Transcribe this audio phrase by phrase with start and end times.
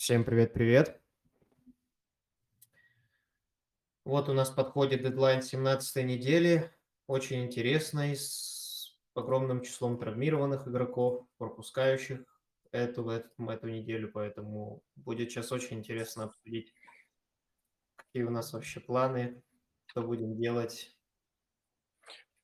[0.00, 0.98] Всем привет-привет.
[4.06, 6.72] Вот у нас подходит дедлайн 17 недели,
[7.06, 12.24] очень интересный, с огромным числом травмированных игроков, пропускающих
[12.72, 16.72] эту, эту, эту неделю, поэтому будет сейчас очень интересно обсудить,
[17.96, 19.42] какие у нас вообще планы,
[19.84, 20.96] что будем делать.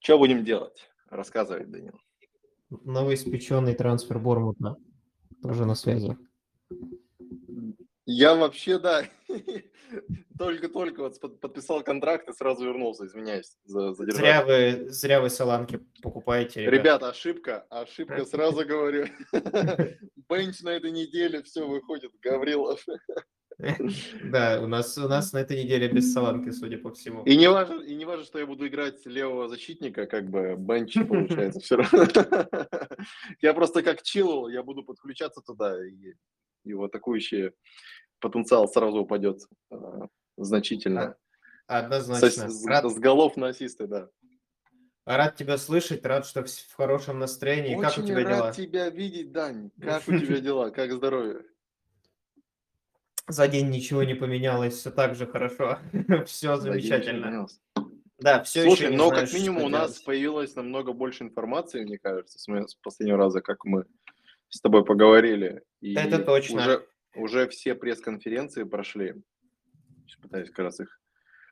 [0.00, 0.90] Что будем делать?
[1.09, 1.98] Рассказывай, Данил.
[2.68, 4.76] Новоиспеченный трансфер Бормута
[5.40, 6.18] тоже на связи.
[8.06, 9.05] Я вообще, да,
[10.38, 14.32] только-только вот подписал контракт и сразу вернулся, извиняюсь за задержание.
[14.32, 16.60] Зря вы, зря вы саланки покупаете.
[16.60, 16.73] Ребят.
[16.73, 19.06] Ребята, ошибка, ошибка, сразу говорю.
[20.29, 22.84] Бенч на этой неделе, все, выходит, Гаврилов.
[24.23, 27.24] Да, у нас, у нас на этой неделе без саланки, судя по всему.
[27.24, 30.95] И не важно, и не важно, что я буду играть левого защитника, как бы бенч
[31.09, 32.07] получается все равно.
[33.41, 36.15] Я просто как чилл, я буду подключаться туда, и
[36.66, 37.52] его атакующий
[38.20, 41.16] потенциал сразу упадет а, значительно.
[41.66, 42.48] Однозначно.
[42.48, 42.84] С, рад...
[42.90, 44.08] с голов на ассисты, да.
[45.04, 47.76] Рад тебя слышать, рад, что в хорошем настроении.
[47.76, 48.52] Очень как у тебя рад дела?
[48.52, 49.70] тебя видеть, Дань.
[49.80, 50.70] Как у тебя дела?
[50.70, 51.42] Как здоровье?
[53.28, 55.78] За день ничего не поменялось, все так же хорошо.
[56.26, 57.46] все замечательно.
[58.18, 62.38] Да, все Слушай, но знаешь, как минимум у нас появилось намного больше информации, мне кажется,
[62.38, 63.84] с последнего раза, как мы
[64.56, 65.62] с тобой поговорили.
[65.81, 66.62] И Это точно.
[66.62, 69.15] Уже, уже все пресс-конференции прошли.
[70.06, 71.00] Сейчас пытаюсь как раз их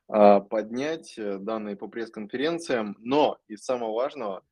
[0.09, 2.97] а, поднять, э, данные по пресс-конференциям.
[3.01, 4.45] Но из самого важного,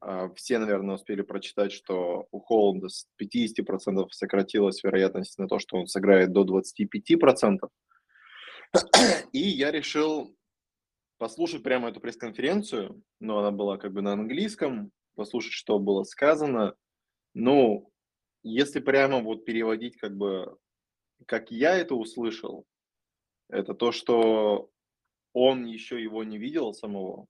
[0.00, 5.76] а, все, наверное, успели прочитать, что у Холланда с 50% сократилась вероятность на то, что
[5.76, 7.68] он сыграет до 25%.
[9.32, 10.36] И я решил
[11.18, 16.74] послушать прямо эту пресс-конференцию, но она была как бы на английском, послушать, что было сказано.
[17.34, 17.89] Ну,
[18.42, 20.56] если прямо вот переводить как бы,
[21.26, 22.64] как я это услышал,
[23.48, 24.70] это то, что
[25.32, 27.26] он еще его не видел самого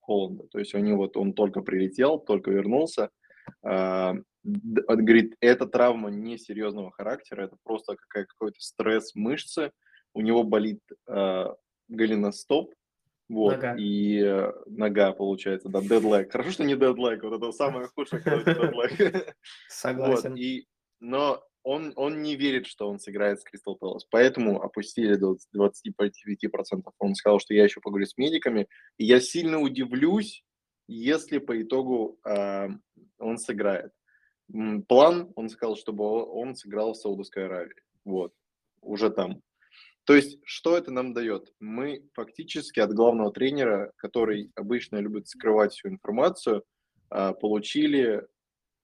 [0.00, 0.46] Холланда.
[0.48, 3.10] То есть него вот он только прилетел, только вернулся.
[3.62, 9.72] А, говорит, эта травма не серьезного характера, это просто какая, какой-то стресс мышцы.
[10.14, 11.46] У него болит э,
[11.88, 12.72] голеностоп,
[13.28, 13.76] вот, нога.
[13.78, 16.30] и э, нога, получается, да, дедлайк.
[16.30, 19.36] Хорошо, что не дедлайк, вот это самое худшее, когда дедлайк.
[19.68, 20.30] Согласен.
[20.30, 20.66] Вот, и,
[21.00, 26.82] но он, он не верит, что он сыграет с Кристал Пэлас, поэтому опустили до 25%.
[26.98, 28.68] Он сказал, что я еще поговорю с медиками,
[28.98, 30.44] и я сильно удивлюсь,
[30.86, 32.68] если по итогу э,
[33.18, 33.92] он сыграет.
[34.88, 37.74] План, он сказал, чтобы он сыграл в Саудовской Аравии.
[38.04, 38.34] Вот,
[38.82, 39.40] уже там.
[40.04, 41.50] То есть, что это нам дает?
[41.60, 46.62] Мы фактически от главного тренера, который обычно любит скрывать всю информацию,
[47.08, 48.26] а, получили,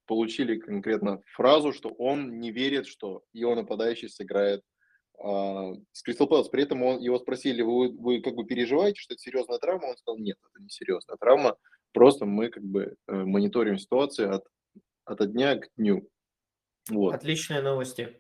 [0.06, 4.62] получили конкретно фразу, что он не верит, что его нападающий сыграет
[5.22, 6.48] а, с Кристал Пэлас.
[6.48, 9.86] При этом он, его спросили, вы, вы как бы переживаете, что это серьезная травма?
[9.86, 11.56] Он сказал, нет, это не серьезная травма,
[11.92, 14.44] просто мы как бы э, мониторим ситуацию от,
[15.04, 16.08] от дня к дню.
[16.88, 17.14] Вот.
[17.14, 18.19] Отличные новости.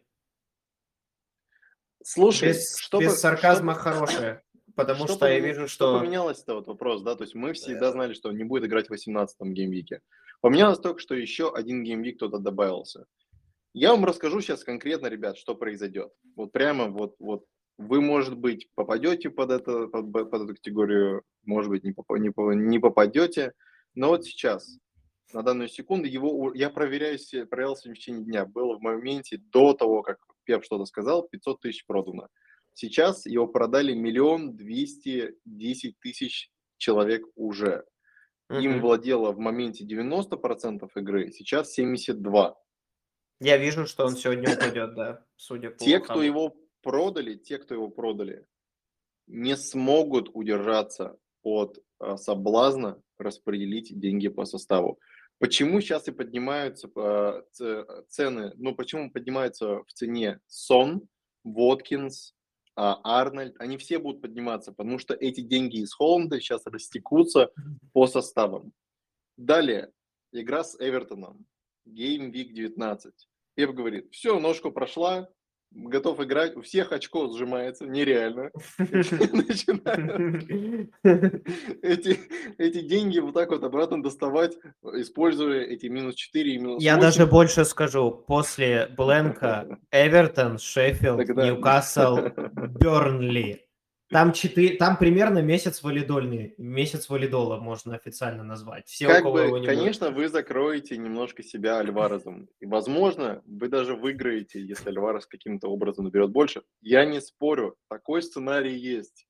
[2.02, 4.42] Слушай, без, что без бы, сарказма что, хорошее.
[4.74, 5.96] Потому что, что я вижу, что...
[5.96, 7.14] Что поменялось-то вот вопрос, да?
[7.14, 7.92] То есть мы всегда да.
[7.92, 10.00] знали, что он не будет играть в 18-м gameweek е.
[10.40, 13.06] Поменялось только, что еще один gameweek кто-то добавился.
[13.72, 16.12] Я вам расскажу сейчас конкретно, ребят, что произойдет.
[16.34, 17.44] Вот прямо вот, вот
[17.78, 22.32] вы, может быть, попадете под, это, под, под эту категорию, может быть, не, поп, не,
[22.54, 23.52] не попадете.
[23.94, 24.78] Но вот сейчас,
[25.32, 27.18] на данную секунду, его я проверяю,
[27.48, 28.46] проверял в течение дня.
[28.46, 32.28] Было в моменте до того, как Пеп что-то сказал, 500 тысяч продано.
[32.74, 37.84] Сейчас его продали миллион двести десять тысяч человек уже.
[38.50, 42.54] Им владело в моменте 90% игры, сейчас 72%.
[43.42, 45.78] Я вижу, что он сегодня упадет, да, судя по...
[45.78, 48.44] Те, кто его продали, те, кто его продали,
[49.26, 54.98] не смогут удержаться от а, соблазна распределить деньги по составу.
[55.40, 57.42] Почему сейчас и поднимаются а,
[58.08, 61.08] цены, ну почему поднимаются в цене Сон,
[61.44, 62.34] Воткинс,
[62.76, 67.50] а, Арнольд, они все будут подниматься, потому что эти деньги из Холланда сейчас растекутся
[67.94, 68.74] по составам.
[69.38, 69.90] Далее,
[70.30, 71.46] игра с Эвертоном,
[71.88, 73.14] Game Week 19.
[73.54, 75.26] Пеп говорит, все, ножку прошла,
[75.72, 78.50] готов играть, у всех очко сжимается, нереально.
[81.82, 82.18] Эти,
[82.58, 84.56] эти деньги вот так вот обратно доставать,
[84.94, 92.16] используя эти минус 4 и минус Я даже больше скажу, после Бленка Эвертон, Шеффилд, Ньюкасл,
[92.80, 93.69] Бернли.
[94.10, 98.88] Там, 4, там примерно месяц валидольный, месяц валидола можно официально назвать.
[98.88, 100.16] Все, как у кого бы, его не конечно, будет.
[100.16, 102.48] вы закроете немножко себя Альварезом.
[102.58, 106.62] И, возможно, вы даже выиграете, если Альварес каким-то образом наберет больше.
[106.80, 109.26] Я не спорю, такой сценарий есть.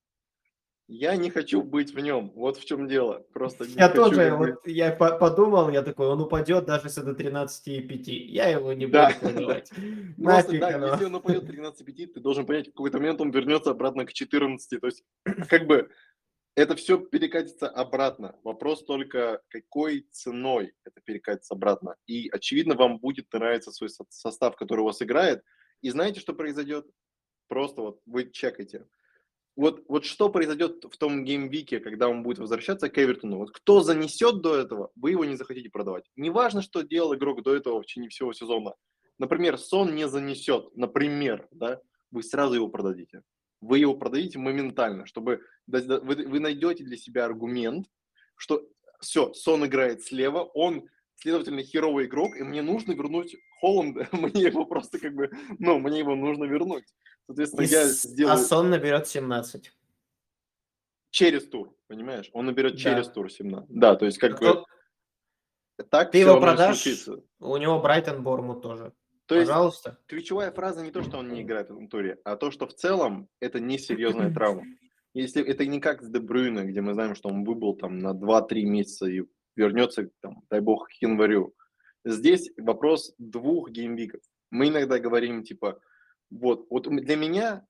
[0.93, 2.33] Я не хочу быть в нем.
[2.35, 3.25] Вот в чем дело.
[3.31, 7.13] Просто не Я тоже, вот я по- подумал, я такой, он упадет даже если до
[7.13, 8.11] 13,5.
[8.27, 9.07] Я его не Да.
[9.07, 9.69] буду продавать.
[10.17, 10.87] Просто, Нафиг да, оно.
[10.87, 14.81] если он упадет 13,5, ты должен понять, в какой-то момент он вернется обратно к 14.
[14.81, 15.05] То есть,
[15.47, 15.89] как бы,
[16.55, 18.35] это все перекатится обратно.
[18.43, 21.95] Вопрос только, какой ценой это перекатится обратно.
[22.05, 25.41] И, очевидно, вам будет нравиться свой со- состав, который у вас играет.
[25.81, 26.85] И знаете, что произойдет?
[27.47, 28.85] Просто вот вы чекайте.
[29.61, 33.37] Вот, вот что произойдет в том геймвике, когда он будет возвращаться к Эвертону?
[33.37, 36.03] Вот кто занесет до этого, вы его не захотите продавать.
[36.15, 38.73] Неважно, что делал игрок до этого в течение всего сезона.
[39.19, 41.79] Например, Сон не занесет, например, да,
[42.09, 43.21] вы сразу его продадите.
[43.61, 47.85] Вы его продадите моментально, чтобы вы, вы найдете для себя аргумент,
[48.37, 48.67] что
[48.99, 50.87] все, Сон играет слева, он,
[51.17, 55.29] следовательно, херовый игрок, и мне нужно вернуть Холланда, мне его просто как бы,
[55.59, 56.85] ну, мне его нужно вернуть.
[57.31, 59.71] Соответственно, И я сделаю А сон наберет 17.
[61.09, 62.29] через тур, понимаешь?
[62.33, 62.79] Он наберет Да.
[62.79, 63.69] через тур 17.
[63.69, 64.65] Да, то есть как А бы
[65.89, 66.85] так Ты его продашь?
[67.39, 68.93] У него Брайтон Бормут тоже.
[69.25, 69.97] То есть Пожалуйста.
[70.07, 72.73] ключевая фраза не то, что он не играет в этом туре, а то, что в
[72.73, 74.63] целом это не серьезная травма.
[75.13, 78.63] Если это не как с Дебрюйне, где мы знаем, что он выбыл там на 2-3
[78.63, 79.23] месяца и
[79.55, 81.53] вернется, там, дай бог, к январю.
[82.03, 84.21] Здесь вопрос двух gameweek ов.
[84.49, 85.79] Мы иногда говорим, типа,
[86.31, 87.65] вот, вот для меня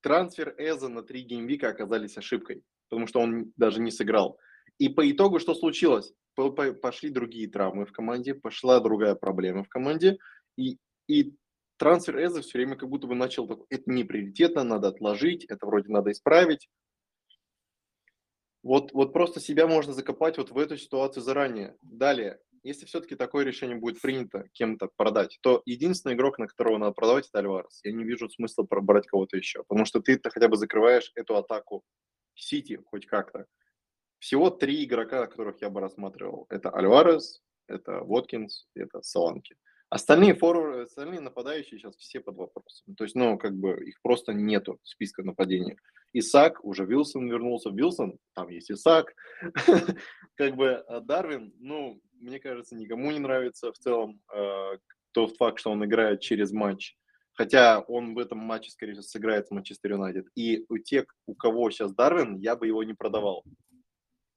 [0.00, 4.38] трансфер Эзе на три gameweek а оказались ошибкой, потому что он даже не сыграл.
[4.78, 6.12] И по итогу что случилось?
[6.34, 10.18] По- по- Пошли другие травмы в команде, пошла другая проблема в команде,
[10.56, 11.34] и, и
[11.76, 15.66] трансфер Эзе все время как будто бы начал, такой, это не приоритетно, надо отложить, это
[15.66, 16.68] вроде надо исправить.
[18.62, 21.76] Вот, вот просто себя можно закопать вот в эту ситуацию заранее.
[21.82, 26.92] Далее, если все-таки такое решение будет принято кем-то продать, то единственный игрок, на которого надо
[26.92, 27.80] продавать, это Альварес.
[27.84, 31.36] Я не вижу смысла про- брать кого-то еще, потому что ты хотя бы закрываешь эту
[31.36, 31.82] атаку
[32.34, 33.46] Сити хоть как-то.
[34.18, 36.46] Всего три игрока, которых я бы рассматривал.
[36.50, 39.56] Это Альварес, это Воткинс, это Саланки.
[39.88, 42.94] Остальные форварды, остальные нападающие сейчас все под вопросом.
[42.94, 45.76] То есть, ну, как бы их просто нету списка нападения.
[46.12, 47.70] Исаак, уже Вилсон вернулся.
[47.70, 49.14] Вилсон, там есть Исаак.
[50.36, 54.78] Как бы а Дарвин, ну, мне кажется, никому не нравится в целом э,
[55.12, 56.96] тот факт, что он играет через матч.
[57.32, 60.26] Хотя он в этом матче, скорее всего, сыграет с Манчестер Юнайтед.
[60.34, 63.44] И у тех, у кого сейчас Дарвин, я бы его не продавал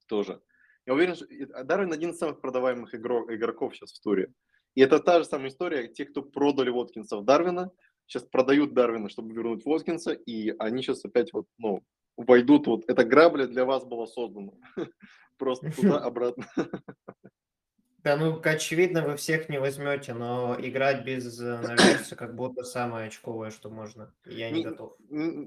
[0.06, 0.40] тоже.
[0.86, 4.32] Я уверен, что а Дарвин один из самых продаваемых игрок, игроков сейчас в туре.
[4.74, 5.88] И это та же самая история.
[5.88, 7.70] Те, кто продали Воткинса в Дарвина,
[8.06, 11.82] сейчас продают Дарвина, чтобы вернуть Воткинса, и они сейчас опять вот, ну,
[12.16, 12.66] войдут.
[12.66, 14.52] Вот эта грабля для вас была создана.
[15.38, 16.46] Просто туда-обратно.
[18.04, 23.06] Да, ну, очевидно, вы всех не возьмете, но играть без э, наверса как будто самое
[23.06, 24.12] очковое, что можно.
[24.26, 24.92] Я не Не- готов.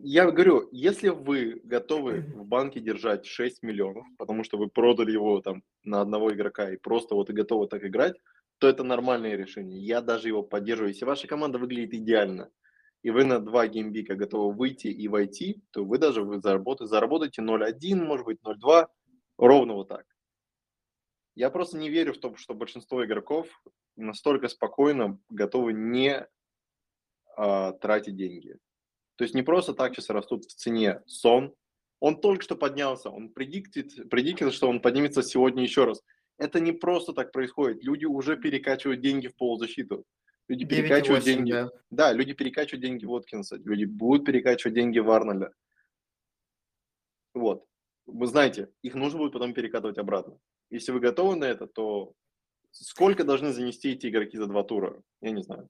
[0.04, 5.39] Я говорю, если вы готовы в банке держать 6 миллионов, потому что вы продали его
[5.42, 8.15] там на одного игрока и просто вот и готовы так играть,
[8.57, 9.80] то это нормальное решение.
[9.80, 10.94] Я даже его поддерживаю.
[10.94, 12.50] Если ваша команда выглядит идеально,
[13.03, 17.41] и вы на два геймбика готовы выйти и войти, то вы даже вы заработаете, заработаете
[17.43, 18.88] 0.1, может быть 0.2,
[19.38, 20.05] ровно вот так.
[21.38, 23.48] Я просто не верю в то, что большинство игроков
[23.96, 26.27] настолько спокойно готовы не
[27.36, 28.58] а, тратить деньги.
[29.17, 31.53] То есть не просто так сейчас растут в цене сон.
[32.00, 36.01] Он только что поднялся, он предиктит, предиктит, что он поднимется сегодня еще раз.
[36.39, 37.84] Это не просто так происходит.
[37.84, 40.06] Люди уже перекачивают деньги в полузащиту.
[40.48, 41.51] Люди перекачивают 9,8, деньги.
[41.51, 41.70] да.
[41.91, 45.53] Да, люди перекачивают деньги в Воткинса, люди будут перекачивать деньги в Арнольда.
[47.36, 47.63] Вот.
[48.08, 50.39] Вы знаете, их нужно будет потом перекатывать обратно.
[50.69, 52.13] Если вы готовы на это, то
[52.71, 55.01] сколько должны занести эти игроки за два тура?
[55.21, 55.69] Я не знаю.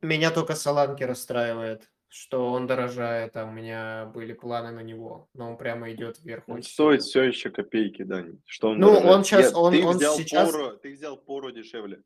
[0.00, 5.50] Меня только Саланки расстраивает, что он дорожает, а у меня были планы на него, но
[5.50, 8.38] он прямо идет вверх Он очень стоит все еще копейки, Дани.
[8.46, 9.14] Что он Ну, дорожает?
[9.16, 12.02] он щас- Нет, он- ты он взял сейчас- Поро, ты взял Поро дешевле.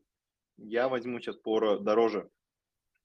[0.57, 2.29] Я возьму сейчас Поро дороже.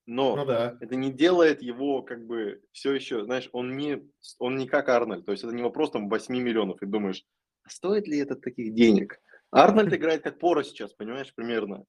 [0.07, 0.78] Но Ну да.
[0.80, 4.02] это не делает его как бы все еще, знаешь, он не,
[4.38, 5.26] он не как Арнольд.
[5.26, 6.83] То есть это не вопрос там 8 миллионов.
[6.83, 7.26] И думаешь,
[7.62, 9.21] а стоит ли это таких денег?
[9.50, 11.85] Арнольд играет как Поро сейчас, понимаешь, примерно.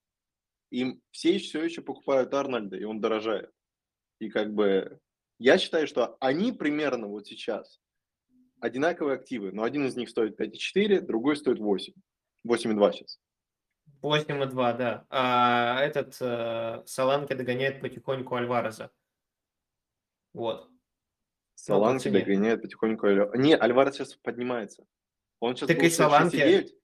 [0.70, 3.50] И все все еще покупают Арнольда, и он дорожает.
[4.20, 5.00] И как бы
[5.38, 7.80] я считаю, что они примерно вот сейчас
[8.60, 11.94] одинаковые активы, но один из них стоит 5,4, другой стоит 8.
[12.46, 13.20] 8,2 сейчас.
[14.02, 15.06] 8,2, да.
[15.10, 18.90] А этот э, Саланки догоняет потихоньку Альвареза.
[20.32, 20.70] Вот.
[21.54, 22.20] Саланки цене.
[22.20, 23.06] догоняет потихоньку.
[23.06, 24.86] Альва- Не, Альварес сейчас поднимается.
[25.40, 26.79] Он сейчас Так и Саланки.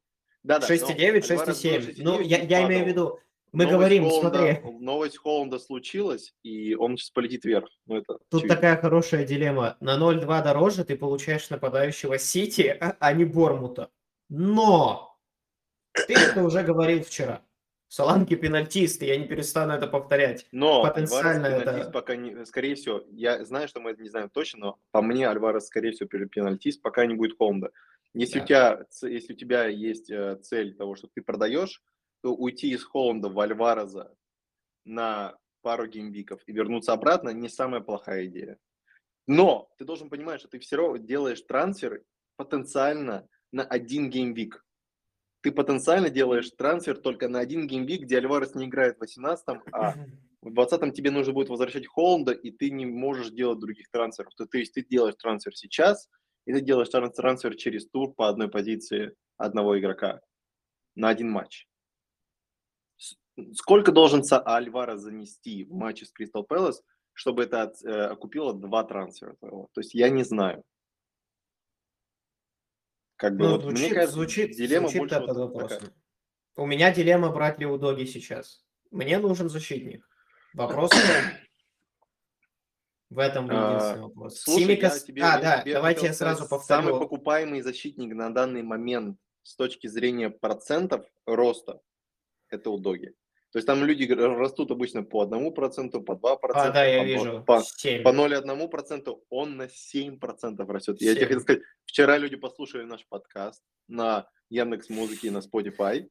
[0.47, 0.49] 6,9.
[0.49, 0.67] Да, да.
[0.67, 1.95] 6,9, 6,7.
[1.99, 3.19] Ну, я, я имею в виду,
[3.53, 7.69] мы говорим, смотри, Новость Холланда случилась, и он сейчас полетит вверх.
[7.87, 8.55] Ну, это тут очевидно.
[8.55, 9.77] такая хорошая дилемма.
[9.81, 13.91] На 0,2 дороже ты получаешь нападающего Сити, а а не Бормута.
[14.29, 15.17] Но!
[16.07, 17.43] Ты это уже говорил вчера.
[17.89, 20.47] Саланки пенальтисты, я не перестану это повторять.
[20.51, 24.09] Но потенциально Альварес это- пенальтист пока не, скорее всего, я знаю, что мы это не
[24.09, 27.71] знаем точно, но по мне Альварес, скорее всего, пенальтист, пока не будет Холланда.
[28.17, 28.45] Если, Да.
[28.45, 31.83] у тебя, если у тебя есть э, цель того, что ты продаешь,
[32.23, 34.15] то уйти из Холланда в Альвареза
[34.85, 38.59] на пару gameweek ов и вернуться обратно не самая плохая идея.
[39.27, 42.05] Но ты должен понимать, что ты все равно делаешь трансфер
[42.37, 44.65] потенциально на один gameweek.
[45.43, 49.95] Ты потенциально делаешь трансфер только на один gameweek, где Альварес не играет в 18-м, а
[50.41, 54.35] в 20-м тебе нужно будет возвращать Холланда, и ты не можешь делать других трансферов.
[54.37, 56.09] То, то есть ты делаешь трансфер сейчас,
[56.47, 60.21] и ты делаешь тран- трансфер через тур по одной позиции одного игрока
[60.95, 61.67] на один матч.
[63.53, 68.83] Сколько должен Альвара занести в матче с Кристал Пэлас, чтобы это от- э, окупило два
[68.85, 69.69] трансфера твоего?
[69.73, 70.65] То есть я не знаю.
[73.17, 75.47] Как бы Ну, вот звучит, мне кажется, звучит, дилемма звучит больше вот под такая.
[75.49, 75.95] вопросом.
[76.57, 78.65] У меня дилемма брать ли Удоги сейчас.
[78.91, 80.09] Мне нужен защитник.
[80.55, 80.91] Вопрос
[83.11, 84.41] в том, в этом А, единственный вопрос.
[84.41, 87.01] Слушай, я тебе- А, я да, тебе давайте я сразу сказать, Самый повторю.
[87.01, 91.81] покупаемый защитник на данный момент с точки зрения процентов роста–
[92.51, 93.15] это Удоги.
[93.53, 97.45] То есть там люди растут обычно по 1%, по 2%, А, да, я по, вижу.
[97.47, 98.03] по, Семь.
[98.03, 101.01] по 0,1%, он на 7% растет.
[101.01, 106.09] Я тебе хотел сказать, вчера люди послушали наш подкаст на Яндекс Музыке и на Spotify,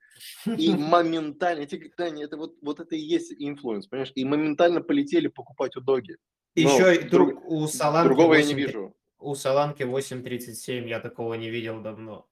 [0.57, 5.75] и моментально, Таня, это вот, вот это и есть influence, понимаешь, и моментально полетели покупать
[5.75, 6.17] Удоги.
[6.55, 8.95] Еще и друг- друг, у Саланки Другого я не 8 вижу.
[9.19, 12.27] У Саланки 8.37, я такого не видел давно.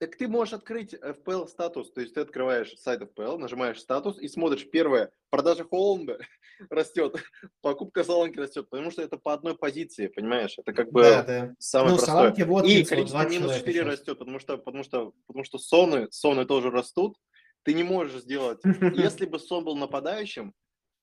[0.00, 4.28] Так ты можешь открыть FPL статус, то есть ты открываешь сайт FPL, нажимаешь статус и
[4.28, 6.18] смотришь, первое, продажа Холланда
[6.70, 7.16] растет,
[7.62, 10.54] покупка Саланки растет, потому что это по одной позиции, понимаешь?
[10.56, 11.54] Это как бы Да, да.
[11.58, 12.14] самое Ну, простое.
[12.16, 13.86] Саланки, И вот количество два минус человека 4 сейчас.
[13.92, 17.16] растет, потому что, потому что, потому что соны, соны тоже растут.
[17.64, 18.60] Ты не можешь сделать.
[18.94, 20.54] Если бы сон был нападающим,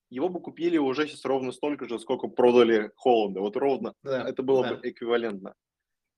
[0.10, 3.40] его бы купили уже сейчас ровно столько же, сколько продали Холланда.
[3.42, 3.94] Вот ровно.
[4.04, 4.76] Да, Это было да.
[4.76, 5.56] бы эквивалентно.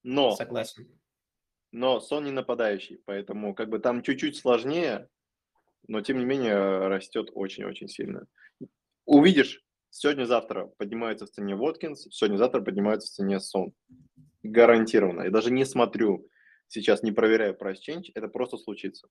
[0.03, 0.87] Но Согласен.
[1.71, 5.09] но Сон не нападающий, поэтому как бы там чуть-чуть сложнее,
[5.87, 8.27] но тем не менее растет очень-очень сильно.
[9.05, 13.73] Увидишь, сегодня-завтра поднимается в цене Воткинс, сегодня-завтра поднимается в цене Сон.
[14.43, 15.23] Гарантированно.
[15.23, 16.29] Я даже не смотрю,
[16.67, 19.07] сейчас не проверяю price change, это просто случится.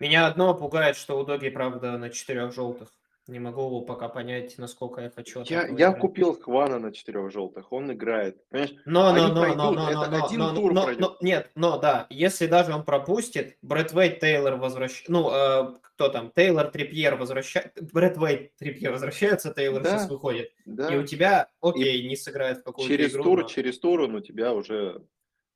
[0.00, 2.92] Меня одно пугает, что у Доги, правда, на четырех желтых.
[3.28, 7.92] Не могу пока понять, насколько я хочу Я, я купил Хвана на четырех желтых, он
[7.92, 8.44] играет.
[8.48, 11.00] Понимаешь, Но, но, Они но, пройдут, но, но, это но, один но, тур но, пройдет.
[11.00, 16.08] но- нет, но да, если даже он пропустит, Брэд Вейт, Тейлор возвращается, ну, э, кто
[16.08, 21.06] там, Тейлор, Трипьер возвращается, Брэд Вейт, Трипьер возвращается, Тейлор Да, сейчас выходит, да, и у
[21.06, 24.52] тебя, окей, не сыграет в какую-то через игру, тур, но- через тур он у тебя
[24.52, 25.00] уже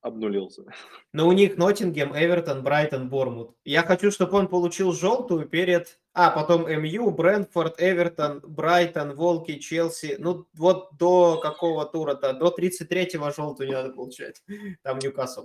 [0.07, 0.65] обнулился.
[1.13, 3.57] Но у них Ноттингем, Эвертон, Брайтон, Бормут.
[3.65, 5.99] Я хочу, чтобы он получил желтую перед...
[6.13, 10.17] А, потом МЮ, Брентфорд, Эвертон, Брайтон, Волки, Челси.
[10.19, 12.33] Ну, вот до какого тура-то?
[12.33, 14.43] До 33-го желтую не надо получать.
[14.83, 15.45] Там Ньюкасл.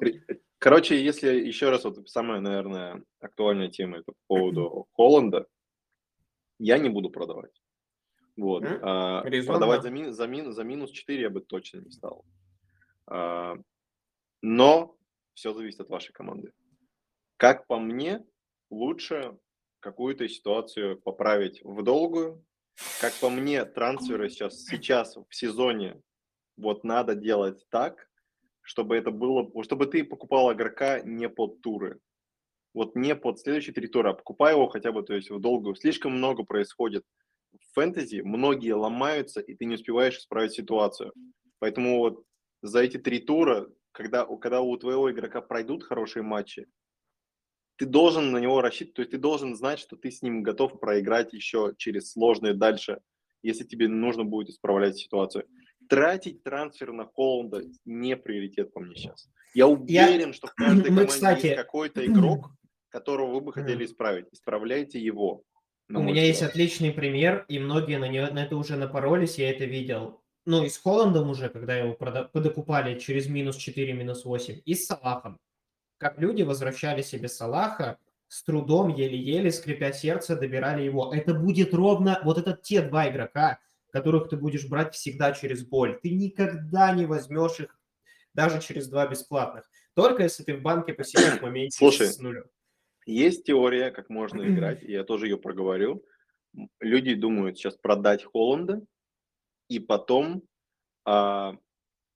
[0.60, 5.48] Короче, если еще раз, вот самая, наверное, актуальная тема это по поводу Холланда,
[6.60, 7.62] я не буду продавать.
[8.38, 8.64] Вот.
[8.64, 9.60] А, Резонно.
[9.60, 12.24] продавать за, мин- за, мин- за минус 4 я бы точно не стал.
[13.08, 13.58] А,
[14.42, 14.98] но
[15.34, 16.52] все зависит от вашей команды.
[17.38, 18.26] Как по мне,
[18.70, 19.38] лучше
[19.80, 22.46] какую-то ситуацию поправить в долгую.
[23.00, 26.02] Как по мне, трансферы сейчас, сейчас в сезоне
[26.58, 28.08] вот надо делать так,
[28.62, 32.00] чтобы это было, чтобы ты покупал игрока не под туры.
[32.74, 35.76] Вот не под следующие три тура, а покупай его хотя бы, то есть в долгую.
[35.76, 37.04] Слишком много происходит
[37.52, 41.12] в фэнтези, многие ломаются, и ты не успеваешь исправить ситуацию.
[41.60, 42.24] Поэтому вот
[42.62, 46.68] за эти три тура, когда, у- когда у твоего игрока пройдут хорошие матчи,
[47.78, 50.80] ты должен на него рассчитывать, то есть ты должен знать, что ты с ним готов
[50.80, 53.00] проиграть еще через сложные дальше,
[53.42, 55.46] если тебе нужно будет исправлять ситуацию.
[55.90, 59.28] Тратить трансфер на Холланда не приоритет по мне сейчас.
[59.54, 62.52] Я уверен, что в каждой Мы, команде кстати, есть какой-то игрок,
[62.90, 64.28] которого вы бы хотели исправить.
[64.32, 65.44] Исправляйте его.
[65.90, 69.66] У меня есть отличный пример, и многие на, неё- на это уже напоролись, я это
[69.66, 70.21] видел.
[70.46, 74.88] Ну, и с Холландом уже, когда его подокупали через минус 4, минус 8, и с
[74.88, 75.40] Салахом.
[75.98, 81.14] Как люди возвращали себе Салаха, с трудом, еле-еле, скрипя сердце, добирали его.
[81.14, 83.60] Это будет ровно, вот это те два игрока,
[83.92, 86.00] которых ты будешь брать всегда через боль.
[86.02, 87.78] Ты никогда не возьмешь их
[88.34, 89.70] даже через два бесплатных.
[89.94, 92.46] Только если ты в банке посидишь в моменте Слушай, с нулем.
[93.06, 96.04] Есть теория, как можно играть, и я тоже ее проговорю.
[96.80, 98.82] Люди думают сейчас продать Холланда
[99.72, 100.44] и потом
[101.06, 101.56] а,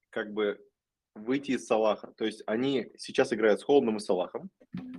[0.09, 0.59] как бы
[1.15, 2.11] выйти из Салаха.
[2.17, 4.49] То есть они сейчас играют с Холландом и Салахом.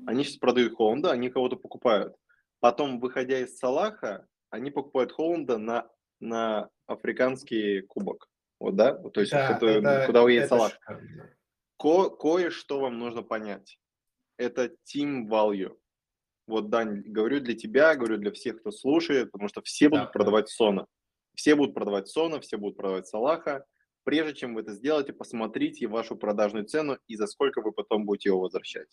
[0.06, 2.16] Они сейчас продают Холланда, они кого-то покупают.
[2.60, 8.26] Потом, выходя из Салаха, они покупают Холланда на, на африканский кубок.
[8.58, 8.94] Вот, да?
[8.94, 10.78] То есть, Да, это, это, куда уедет это Салах.
[11.78, 13.78] Ко- кое-что вам нужно понять.
[14.38, 15.76] Это team value.
[16.46, 20.06] Вот, Дань, говорю для тебя, говорю для всех, кто слушает, потому что все Да, будут
[20.06, 20.12] да.
[20.12, 20.86] продавать Сона.
[21.36, 23.64] Все будут продавать Сона, все будут продавать Салаха.
[24.02, 28.30] Прежде чем вы это сделаете, посмотрите вашу продажную цену и за сколько вы потом будете
[28.30, 28.88] его возвращать.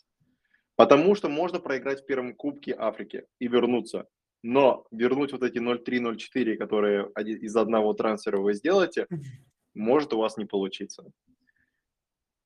[0.76, 4.08] Потому что можно проиграть в первом кубке Африки и вернуться.
[4.44, 9.08] Но вернуть вот эти 0,3-0,4, которые из одного трансфера вы сделаете,
[9.74, 11.06] может у вас не получиться.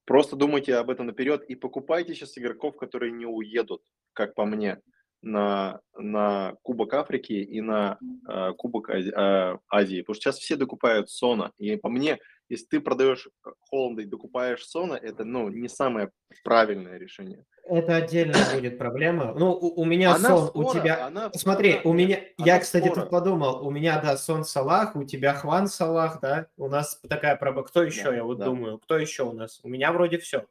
[0.06, 3.82] Просто думайте об этом наперед и покупайте сейчас игроков, которые не уедут,
[4.14, 4.80] как по мне,
[5.22, 7.98] на, на Кубок Африки и на
[8.30, 10.02] э, Кубок Ази- э, Азии.
[10.02, 11.52] Потому что сейчас все докупают Сона.
[11.58, 12.20] И по мне,
[12.50, 13.28] если ты продаешь
[13.70, 16.12] Холланда и докупаешь Сона, это ну, не самое
[16.44, 17.44] правильное решение.
[17.70, 19.34] Это отдельная будет проблема.
[19.38, 21.06] Ну, у, у меня Она сон, у скоро, тебя...
[21.08, 22.08] она- Смотри, она- у меня...
[22.08, 23.02] нет, Я, она кстати, скоро.
[23.02, 23.68] тут подумал.
[23.68, 26.48] У меня, да, сон Салах, у тебя Хван Салах, да?
[26.56, 27.68] У нас такая проблема.
[27.68, 28.46] Кто еще, Да, я вот да.
[28.46, 28.78] думаю?
[28.80, 29.60] Кто еще у нас?
[29.64, 30.46] У меня вроде все.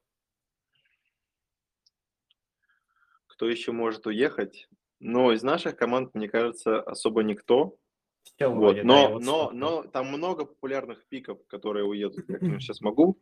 [3.37, 4.67] Кто еще может уехать?
[4.99, 7.77] Но из наших команд, мне кажется, особо никто.
[8.23, 12.25] Все Вот, да, но, я вот но, но там много популярных пиков, которые уедут.
[12.29, 13.21] Я сейчас могу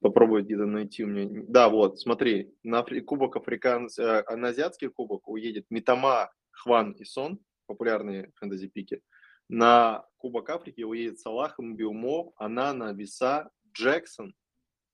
[0.00, 1.44] попробовать где-то найти у меня.
[1.48, 7.38] Да, вот, смотри, на Кубок Африканс, э, на Азиатский Кубок уедет Митама, Хван и Сон,
[7.66, 9.02] популярные фэнтези-пики.
[9.50, 14.34] На Кубок Африки уедет Салах, Мбиумо, Анана, Виса, Джексон.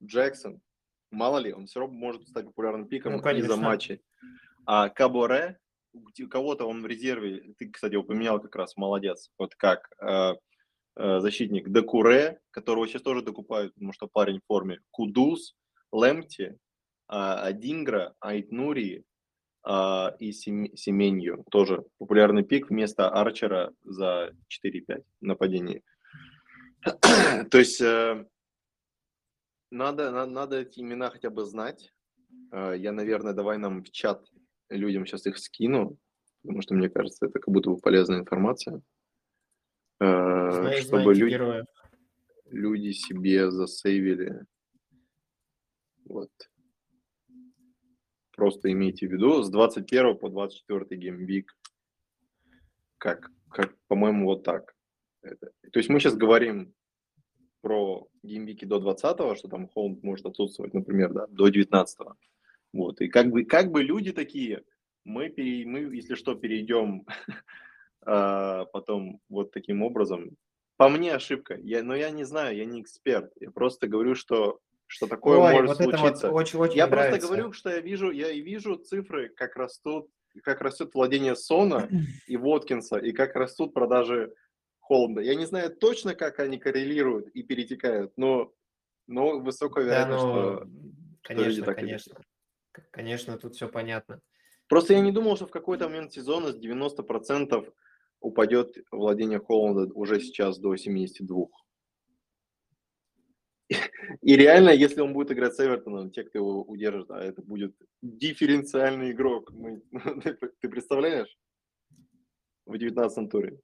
[0.03, 0.61] Джексон.
[1.11, 3.55] Мало ли, он все равно может стать популярным пиком Ну, из-за конечно.
[3.55, 4.01] матчей.
[4.65, 5.57] А Каборе,
[5.93, 10.33] у кого-то он в резерве, ты, кстати, упоминал как раз, молодец, вот как э,
[10.95, 15.55] э, защитник Декуре, которого сейчас тоже докупают, потому что парень в форме, Кудус,
[15.91, 16.57] Лемти,
[17.07, 19.03] а, Адингра, Айтнури
[19.63, 25.83] а, и Сем- Семенью, тоже популярный пик вместо Арчера за 4-5 нападений.
[27.51, 28.25] То есть э,
[29.69, 31.93] надо, на- надо эти имена хотя бы знать.
[32.51, 34.27] Э, Я, наверное, давай нам в чат
[34.77, 35.97] людям сейчас их скину,
[36.41, 38.81] потому что мне кажется, это как будто бы полезная информация.
[39.99, 41.65] Э, Зна- Чтобы люди, героев.
[42.45, 44.45] люди себе засейвили.
[46.05, 46.31] Вот.
[48.35, 51.55] Просто имейте в виду, с 21 по 24 геймвик.
[52.97, 54.75] Как, как по-моему, вот так.
[55.21, 55.51] Это.
[55.71, 56.73] То есть мы сейчас говорим
[57.61, 62.07] про геймвики до 20 что там Холмс может отсутствовать, например, да, до 19
[62.73, 62.99] Вот.
[63.01, 64.63] И как бы, как бы люди такие,
[65.05, 67.05] мы, пере- мы если что, перейдем
[68.01, 70.35] а, потом вот таким образом.
[70.75, 73.31] По мне ошибка, я, но я не знаю, я не эксперт.
[73.39, 76.31] Я просто говорю, что, что такое Ой, может вот это вот случиться.
[76.31, 77.11] очень, очень Я нравится.
[77.11, 80.09] просто говорю, что я вижу, я и вижу цифры, как растут,
[80.41, 81.87] как растет владение Сона
[82.27, 84.33] и Воткинса, и как растут продажи
[84.79, 85.21] Холланда.
[85.21, 88.51] Я не знаю точно, как они коррелируют и перетекают, но,
[89.05, 90.67] но высокая Да, вероятность, ну, что...
[91.21, 92.15] конечно, люди так конечно.
[92.15, 92.23] К-
[92.91, 94.21] Конечно, тут все понятно.
[94.67, 97.73] Просто я не думал, что в какой-то момент сезона с 90%
[98.19, 101.47] упадет владение Холланда уже сейчас до 72.
[104.21, 107.75] И реально, если он будет играть с Эвертоном, те, кто его удержит, а это будет
[108.01, 109.51] дифференциальный игрок.
[109.51, 109.81] Мы-
[110.21, 111.37] ты, ты представляешь?
[112.65, 113.59] В 19 туре.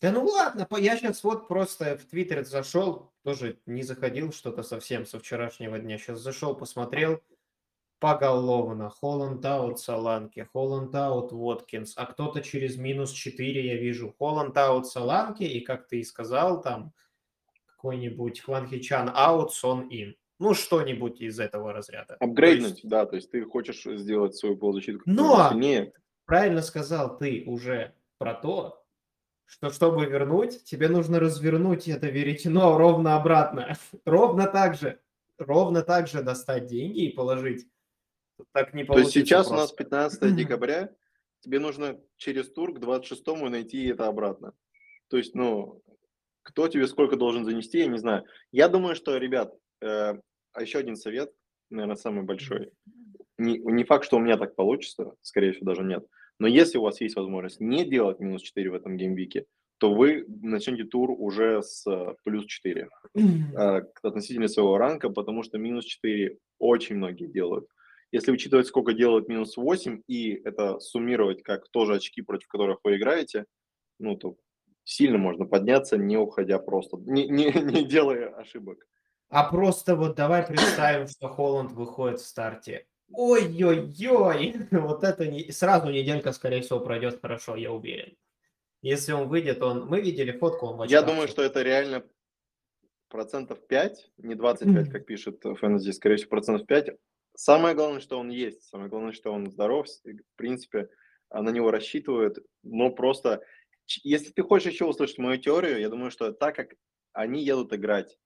[0.00, 5.04] Да ну ладно, я сейчас вот просто в Твиттер зашел, тоже не заходил что-то совсем
[5.04, 5.98] со вчерашнего дня.
[5.98, 7.20] Сейчас зашел, посмотрел
[8.00, 8.90] поголовно.
[8.90, 14.14] Холланд out Саланки, Холланд out Воткинс, а кто-то через минус 4 я вижу.
[14.18, 16.92] Холланд out Саланки, и как ты и сказал, там
[17.66, 20.16] какой-нибудь Хван Хичан out, Сон in.
[20.38, 22.16] Ну, что-нибудь из этого разряда.
[22.20, 25.48] Апгрейднуть, есть, да, то есть ты хочешь сделать свою полузащиту Но!
[25.50, 25.92] сильнее.
[26.26, 28.84] правильно сказал ты уже про то,
[29.46, 33.76] что чтобы вернуть, тебе нужно развернуть это веретено ровно обратно.
[34.04, 35.00] Ровно так же.
[35.38, 37.66] Ровно так же достать деньги и положить.
[38.52, 39.84] Так не То есть получится сейчас у нас просто.
[39.84, 40.90] 15 декабря,
[41.40, 44.52] тебе нужно через тур к 26-му найти это обратно.
[45.08, 45.82] То есть, ну,
[46.42, 48.24] кто тебе сколько должен занести, я не знаю.
[48.52, 50.14] Я думаю, что, ребят, э,
[50.52, 51.32] а еще один совет,
[51.70, 52.72] наверное, самый большой.
[53.38, 56.06] Не, не факт, что у меня так получится, скорее всего, даже нет.
[56.38, 59.46] Но если у вас есть возможность не делать минус 4 в этом геймвике,
[59.78, 65.58] то вы начнете тур уже с э, плюс 4 э, относительно своего ранка, потому что
[65.58, 67.68] минус 4 очень многие делают.
[68.10, 72.96] Если учитывать, сколько делают минус 8, и это суммировать как тоже очки, против которых вы
[72.96, 73.44] играете,
[73.98, 74.36] ну, то
[74.84, 78.86] сильно можно подняться, не уходя просто, не, не, не делая ошибок.
[79.28, 82.86] А просто вот давай представим, что Холланд выходит в старте.
[83.12, 85.50] Ой-ой-ой, вот это не...
[85.52, 88.16] сразу неделька, скорее всего, пройдет хорошо, я уверен.
[88.80, 89.86] Если он выйдет, он...
[89.86, 92.04] Мы видели фотку, он в Я думаю, что это реально
[93.08, 96.96] процентов 5, не 25, как пишет Фэнтези, скорее всего, процентов 5.
[97.40, 100.90] Самое главное, что он есть, самое главное, что он здоров, в принципе,
[101.28, 103.44] а на него рассчитывают, но просто,
[103.86, 106.74] если ты хочешь еще услышать мою теорию, я думаю, что так как
[107.12, 108.18] они едут играть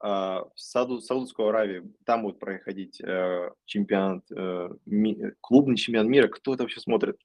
[0.00, 6.26] а, в Сауд, Саудовскую Аравию, там будет проходить э, чемпионат, э, ми, клубный чемпионат мира,
[6.26, 7.20] кто это вообще смотрит.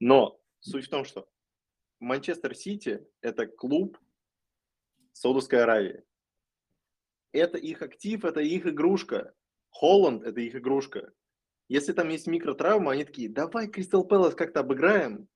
[0.00, 1.28] Но суть в том, что
[2.00, 3.98] Манчестер Сити– это клуб
[5.12, 6.02] Саудовской Аравии.
[7.32, 9.34] Это их актив, это их игрушка.
[9.70, 11.12] Холланд– это их игрушка.
[11.68, 15.28] Если там есть микротравма, они такие, давай Кристал Пэлас как-то обыграем,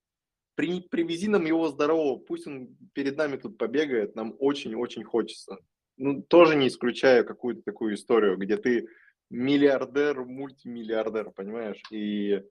[0.55, 5.59] при, привези нам его здорового, пусть он перед нами тут побегает, нам очень-очень хочется.
[5.97, 8.89] Ну, тоже не исключаю какую-то такую историю, где ты
[9.31, 12.43] миллиардер, мультимиллиардер, понимаешь, и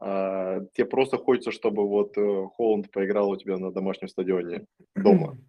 [0.00, 5.38] а, тебе просто хочется, чтобы вот э, Холланд поиграл у тебя на домашнем стадионе дома.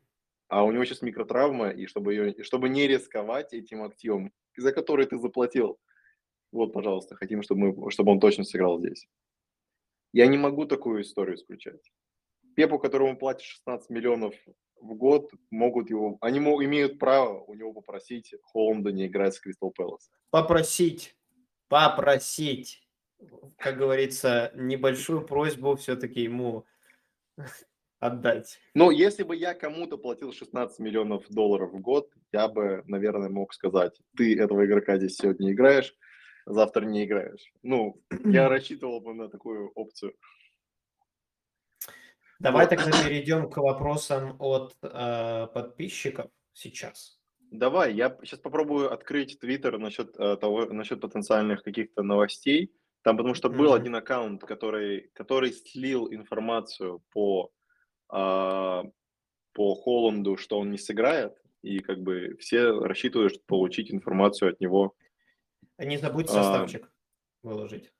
[0.51, 5.05] А у него сейчас микротравма, и чтобы, ее, чтобы не рисковать этим активом, за который
[5.05, 5.79] ты заплатил,
[6.51, 9.07] вот, пожалуйста, хотим, чтобы, мы, чтобы он точно сыграл здесь.
[10.13, 11.91] Я не могу такую историю исключать.
[12.55, 14.35] Пепу, которому платишь 16 миллионов
[14.81, 19.39] в год, могут его, они могут, имеют право у него попросить Холланда не играть с
[19.39, 20.09] Кристал Пэлас.
[20.31, 21.15] Попросить,
[21.67, 22.89] попросить
[23.57, 26.65] как говорится, небольшую просьбу все-таки ему
[27.99, 28.59] отдать.
[28.73, 33.53] Ну, если бы я кому-то платил 16 миллионов долларов в год, я бы, наверное, мог
[33.53, 35.95] сказать, ты этого игрока здесь сегодня играешь,
[36.45, 37.51] завтра не играешь.
[37.63, 40.13] Ну, я рассчитывал бы на такую опцию.
[42.39, 42.75] Давай вот.
[42.75, 47.19] тогда перейдем к вопросам от э, подписчиков сейчас.
[47.51, 52.71] Давай, я сейчас попробую открыть Твиттер насчет э, того, насчет потенциальных каких-то новостей.
[53.01, 53.77] Там потому что был mm-hmm.
[53.77, 57.51] один аккаунт, который, который слил информацию по,
[58.13, 58.83] э,
[59.53, 64.93] по Холланду, что он не сыграет, и как бы все рассчитывают получить информацию от него.
[65.77, 66.89] А не забудь составчик а,
[67.47, 67.91] выложить.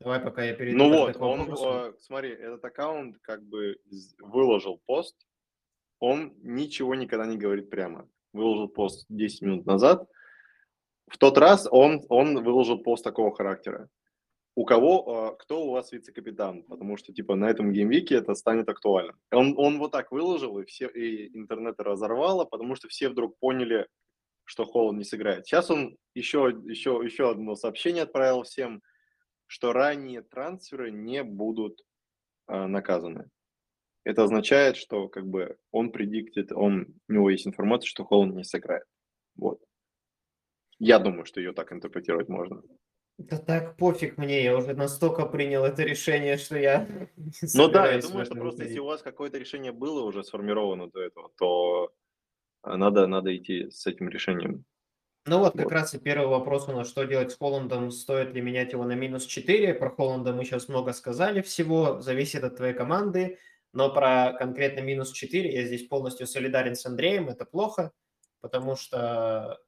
[0.00, 0.78] Давай, пока я перейду.
[0.78, 3.78] Ну вот, он, э, смотри, этот аккаунт как бы
[4.18, 5.16] выложил пост,
[5.98, 8.08] он ничего никогда не говорит прямо.
[8.32, 10.08] Выложил пост 10 минут назад,
[11.10, 13.88] в тот раз он, он выложил пост такого характера.
[14.54, 16.64] У кого, э, кто у вас вице-капитан?
[16.64, 19.14] Потому что, типа, на этом геймвике это станет актуально.
[19.30, 23.86] Он, он вот так выложил, и все, и интернет разорвало, потому что все вдруг поняли,
[24.44, 25.46] что Холланд не сыграет.
[25.46, 28.82] Сейчас он еще, еще, еще одно сообщение отправил всем,
[29.46, 31.80] что ранние трансферы не будут
[32.48, 33.30] э, наказаны.
[34.04, 38.44] Это означает, что как бы он предиктит, он, у него есть информация, что Холланд не
[38.44, 38.84] сыграет.
[39.36, 39.60] Вот.
[40.78, 42.62] Я думаю, что ее так интерпретировать можно.
[43.20, 46.86] Да так пофиг мне, я уже настолько принял это решение, что я...
[47.54, 51.02] Ну да, я думаю, что просто если у вас какое-то решение было уже сформировано до
[51.02, 51.92] этого, то
[52.62, 54.64] а, надо, надо идти с этим решением.
[55.26, 55.72] Ну вот, как вот.
[55.72, 58.94] раз и первый вопрос у нас, что делать с Холландом, стоит ли менять его на
[58.94, 59.74] минус 4.
[59.74, 63.36] Про Холланда мы сейчас много сказали всего, зависит от твоей команды,
[63.74, 67.92] но про конкретно минус 4 я здесь полностью солидарен с Андреем, это плохо,
[68.40, 69.60] потому что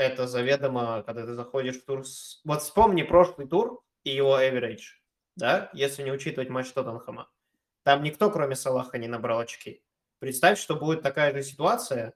[0.00, 2.06] это заведомо, когда ты заходишь в тур.
[2.06, 2.40] С...
[2.44, 4.98] Вот вспомни прошлый тур и его average,
[5.36, 7.30] да, если не учитывать матч Тоттенхэма.
[7.82, 9.82] Там никто, кроме Салаха, не набрал очки.
[10.18, 12.14] Представь, что будет такая же ситуация,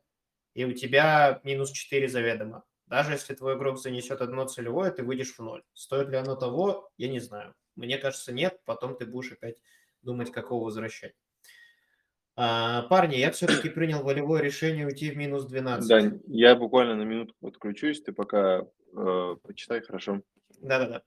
[0.54, 2.64] и у тебя минус 4 заведомо.
[2.86, 5.62] Даже если твой игрок занесет одно целевое, ты выйдешь в ноль.
[5.72, 7.54] Стоит ли оно того, я не знаю.
[7.76, 8.60] Мне кажется, нет.
[8.64, 9.56] Потом ты будешь опять
[10.02, 11.14] думать, какого возвращать.
[12.36, 15.88] А, парни, я все-таки принял волевое решение уйти в минус 12.
[15.88, 20.22] Да, я буквально на минутку подключусь, ты пока э, почитай, хорошо.
[20.60, 21.02] Да-да-да.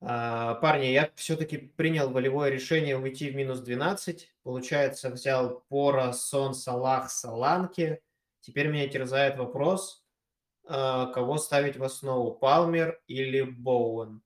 [0.00, 4.34] А, парни, я все-таки принял волевое решение уйти в минус 12.
[4.42, 8.00] Получается, взял Пора, Сон, Салах, Саланки.
[8.40, 10.04] Теперь меня терзает вопрос,
[10.68, 14.20] э, кого ставить в основу, Палмер или Боуэн.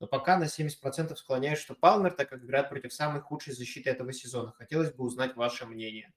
[0.00, 4.12] Но пока на 70% склоняюсь, что Палмер, так как играет против самой худшей защиты этого
[4.12, 4.52] сезона.
[4.52, 6.12] Хотелось бы узнать ваше мнение.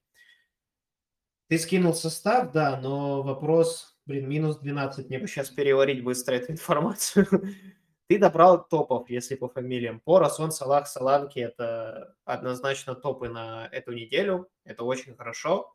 [1.48, 6.52] Ты скинул состав, да, но вопрос, блин, минус 12, мне бы сейчас переварить быстро эту
[6.52, 7.26] информацию.
[8.12, 10.00] ты добрал топов, если по фамилиям.
[10.00, 14.50] Пора, Сон, Салах, Саланки– это однозначно топы на эту неделю.
[14.64, 15.74] Это очень хорошо.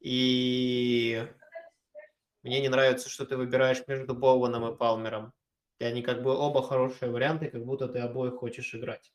[0.00, 1.28] И
[2.42, 5.32] мне не нравится, что ты выбираешь между Боуэном и Палмером.
[5.82, 9.12] И они как бы оба хорошие варианты, как будто ты обоих хочешь играть.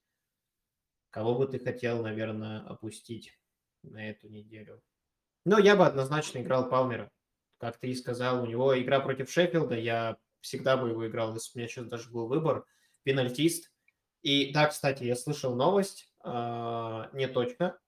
[1.12, 3.40] Кого бы ты хотел, наверное, опустить
[3.84, 4.84] на эту неделю?
[5.46, 7.10] Ну, я бы однозначно играл Палмера.
[7.58, 11.52] Как ты и сказал, у него игра против Шеффилда, я всегда бы его играл, если
[11.56, 12.66] у меня сейчас даже был выбор.
[13.04, 13.72] Пенальтист.
[14.22, 17.80] И да, кстати, я слышал новость, э, не точно,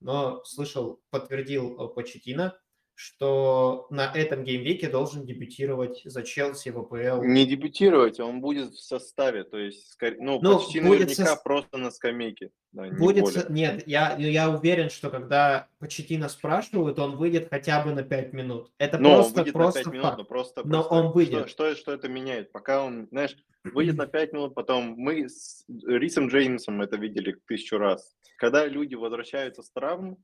[0.00, 2.60] но слышал, подтвердил э, Почетина,
[2.94, 7.22] что на этом геймвике должен дебютировать за Челси в АПЛ.
[7.24, 11.42] Не дебютировать, он будет в составе, то есть, ну, ну почти будет наверняка со...
[11.42, 12.50] просто на скамейке.
[12.72, 13.46] Да, не будет, более.
[13.50, 18.72] нет, я, я уверен, что когда Почетина спрашивают, он выйдет хотя бы на 5 минут.
[18.78, 21.48] Это но просто, он выйдет просто на 5 минут, но просто, но просто он выйдет.
[21.48, 22.52] Что, что, что это меняет?
[22.52, 27.78] Пока он, знаешь, выйдет на 5 минут, потом мы с Рисом Джеймсом это видели тысячу
[27.78, 28.14] раз.
[28.38, 30.18] Когда люди возвращаются с травм,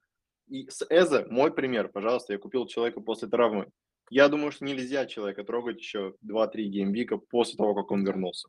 [0.50, 3.70] и с Эза, мой пример, пожалуйста, я купил человека после травмы.
[4.10, 8.48] Я думаю, что нельзя человека трогать еще 2-3 геймвика после того, как он вернулся.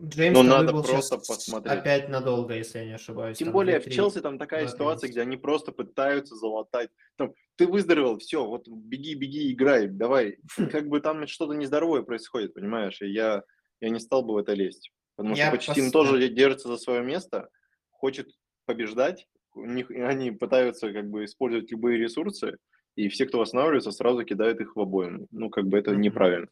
[0.00, 1.78] Джеймс Но надо просто посмотреть.
[1.78, 3.36] Опять надолго, если я не ошибаюсь.
[3.36, 6.88] Тем более 3, в Челси там такая 2, ситуация, где они просто пытаются залатать.
[7.16, 10.38] Там, ты выздоровел, все, вот беги, беги, играй, давай.
[10.56, 13.02] Как бы там что-то нездоровое происходит, понимаешь?
[13.02, 13.42] И я,
[13.80, 14.92] я не стал бы в это лезть.
[15.16, 15.90] Потому я что почти пос...
[15.90, 17.48] тоже держится за свое место,
[17.90, 18.30] хочет
[18.66, 19.26] побеждать,
[19.64, 22.58] них, они пытаются как бы использовать любые ресурсы,
[22.96, 25.26] и все, кто восстанавливается, сразу кидают их в обоим.
[25.30, 26.48] Ну, как бы это неправильно.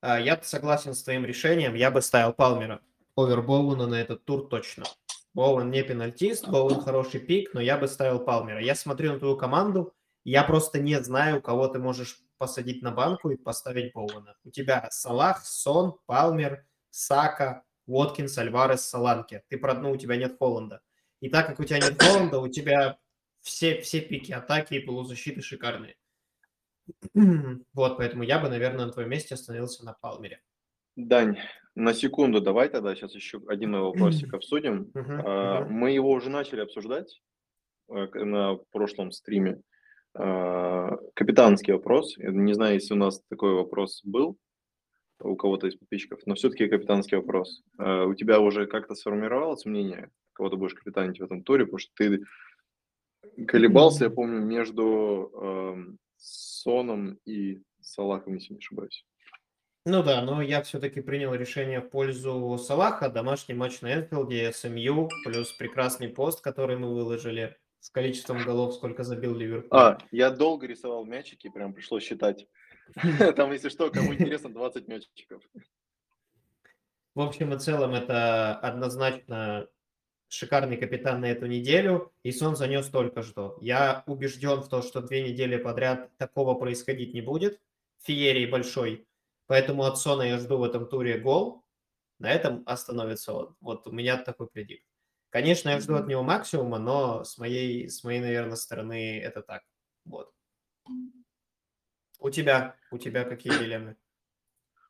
[0.00, 1.74] А, я согласен с твоим решением.
[1.74, 2.80] Я бы ставил Палмера
[3.16, 4.84] овер Боуна на этот тур точно.
[5.34, 8.60] Боуэн не пенальтист, Боуэн хороший пик, но я бы ставил Палмера.
[8.60, 13.30] Я смотрю на твою команду, я просто не знаю, кого ты можешь посадить на банку
[13.30, 14.36] и поставить Боуэна.
[14.44, 19.42] У тебя Салах, Сон, Палмер, Сака, Уоткинс, Альварес, Саланки.
[19.48, 20.80] Ты про одну, у тебя нет Холланда.
[21.24, 22.98] И так как у тебя нет Холланда, у тебя
[23.40, 25.96] все, все пики атаки и полузащиты шикарные.
[27.72, 30.42] Вот, поэтому я бы, наверное, на твоем месте остановился на Палмере.
[30.96, 31.38] Дань,
[31.74, 34.92] на секунду давай тогда сейчас еще один вопросик обсудим.
[34.94, 37.22] Uh-huh, Мы его уже начали обсуждать
[37.88, 39.62] э, на прошлом стриме.
[40.12, 42.18] А, капитанский вопрос.
[42.18, 44.36] Не знаю, если у нас такой вопрос был
[45.20, 47.62] у кого-то из подписчиков, но все-таки капитанский вопрос.
[47.78, 51.78] А, у тебя уже как-то сформировалось мнение кого ты будешь капитанить в этом туре, потому
[51.78, 52.24] что ты
[53.46, 55.76] колебался, я помню, между э,
[56.16, 59.06] Соном и Салахом, если не ошибаюсь.
[59.86, 63.10] Ну да, но я все-таки принял решение в пользу Салаха.
[63.10, 69.04] Домашний матч на Энфилде, СМЮ, плюс прекрасный пост, который мы выложили с количеством голов, сколько
[69.04, 69.78] забил Ливерпуль.
[69.78, 72.48] А, я долго рисовал мячики, прям пришлось считать.
[73.36, 75.42] Там, если что, кому интересно, 20 мячиков.
[77.14, 79.68] В общем и целом, это однозначно
[80.28, 83.56] шикарный капитан на эту неделю, и сон занес только что.
[83.60, 87.60] Я убежден в том, что две недели подряд такого происходить не будет.
[88.02, 89.06] Феерий большой.
[89.46, 91.64] Поэтому от Сона я жду в этом туре гол.
[92.18, 93.56] На этом остановится он.
[93.60, 94.84] Вот у меня такой предикт.
[95.30, 99.62] Конечно, я жду от него максимума, но с моей, с моей, наверное, стороны это так.
[100.04, 100.32] Вот.
[102.20, 103.96] У тебя, у тебя какие дилеммы?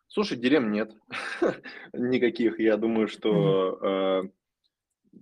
[0.06, 0.92] Слушай, дилемм нет.
[1.92, 2.60] Никаких.
[2.60, 4.30] Я думаю, что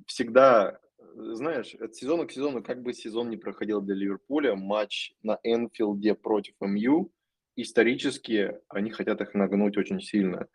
[0.07, 0.78] всегда,
[1.14, 6.14] знаешь, от сезона к сезону, как бы сезон не проходил для Ливерпуля, матч на Энфилде
[6.14, 7.12] против МЮ,
[7.57, 10.48] исторически они хотят их нагнуть очень сильно.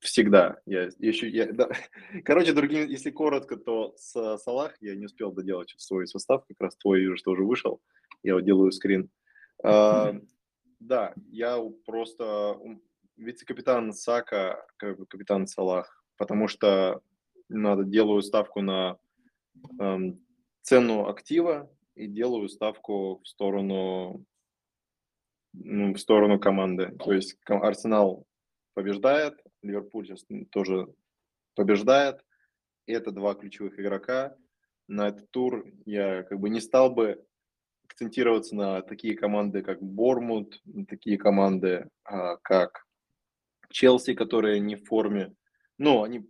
[0.00, 0.60] Всегда.
[0.64, 1.68] Я еще, я, да.
[2.24, 6.76] Короче, другим, если коротко, то с Салах я не успел доделать свой состав, как раз
[6.76, 7.82] твой вижу, что уже вышел.
[8.22, 9.10] Я вот делаю скрин.
[9.62, 10.14] А,
[10.80, 12.58] да, я просто
[13.16, 17.02] вице-капитан Сака, капитан Салах, потому что
[17.50, 18.98] надо делаю ставку на
[19.78, 20.24] эм,
[20.62, 24.24] цену актива и делаю ставку в сторону
[25.52, 26.96] ну, в сторону команды.
[26.98, 28.26] То есть Арсенал
[28.74, 30.88] побеждает, Ливерпуль сейчас тоже
[31.54, 32.24] побеждает.
[32.86, 34.36] Это два ключевых игрока.
[34.88, 37.24] На этот тур я как бы не стал бы
[37.84, 42.86] акцентироваться на такие команды, как Бормут, такие команды, а, как
[43.68, 45.34] Челси, которые не в форме.
[45.78, 46.28] Ну, они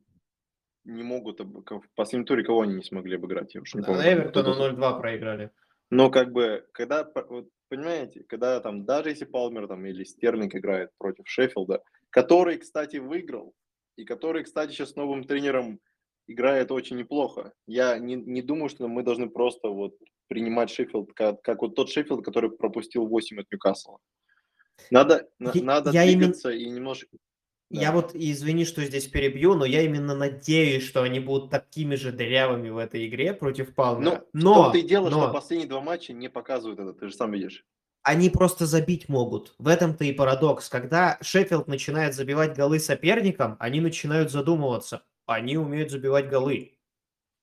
[0.85, 4.03] не могут, в последнем туре кого они не смогли обыграть, я уж не да, помню.
[4.03, 5.51] Эвертону 0-2 проиграли.
[5.91, 10.91] Но как бы, когда, вот, понимаете, когда там, даже если Палмер там или Стерлинг играет
[10.99, 13.55] против Шеффилда, который, кстати, выиграл,
[13.97, 15.81] и который, кстати, сейчас с новым тренером
[16.27, 17.53] играет очень неплохо.
[17.67, 19.95] Я не, не думаю, что мы должны просто вот
[20.29, 23.99] принимать Шеффилд, как, как вот тот Шеффилд, который пропустил 8 от Ньюкасла.
[24.91, 26.63] Надо, я, надо я двигаться именно...
[26.63, 27.09] и немножко
[27.71, 32.11] Я вот, извини, что здесь перебью, но я именно надеюсь, что они будут такими же
[32.13, 34.25] дырявыми в этой игре против Палмера.
[34.33, 37.15] Ну, но, том-то и дело, но что последние два матча не показывают это, ты же
[37.15, 37.65] сам видишь.
[38.03, 39.55] они просто забить могут.
[39.59, 40.69] В этом-то и парадокс.
[40.69, 45.03] Когда Шеффилд начинает забивать голы соперникам, они начинают задумываться.
[45.27, 46.73] Они умеют забивать голы.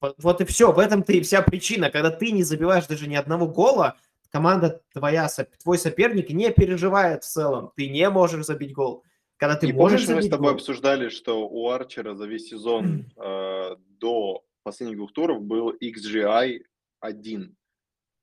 [0.01, 0.71] Вот и все.
[0.71, 1.89] В этом-то и вся причина.
[1.89, 3.97] Когда ты не забиваешь даже ни одного гола,
[4.29, 5.29] команда твоя,
[5.63, 7.71] твой соперник не переживает в целом.
[7.75, 9.03] Ты не можешь забить гол.
[9.37, 12.49] Когда ты И можешь помнишь, мы с тобой гол, обсуждали, что у Арчера за весь
[12.49, 16.61] сезон э, до последних двух туров был XGI
[16.99, 17.55] 1.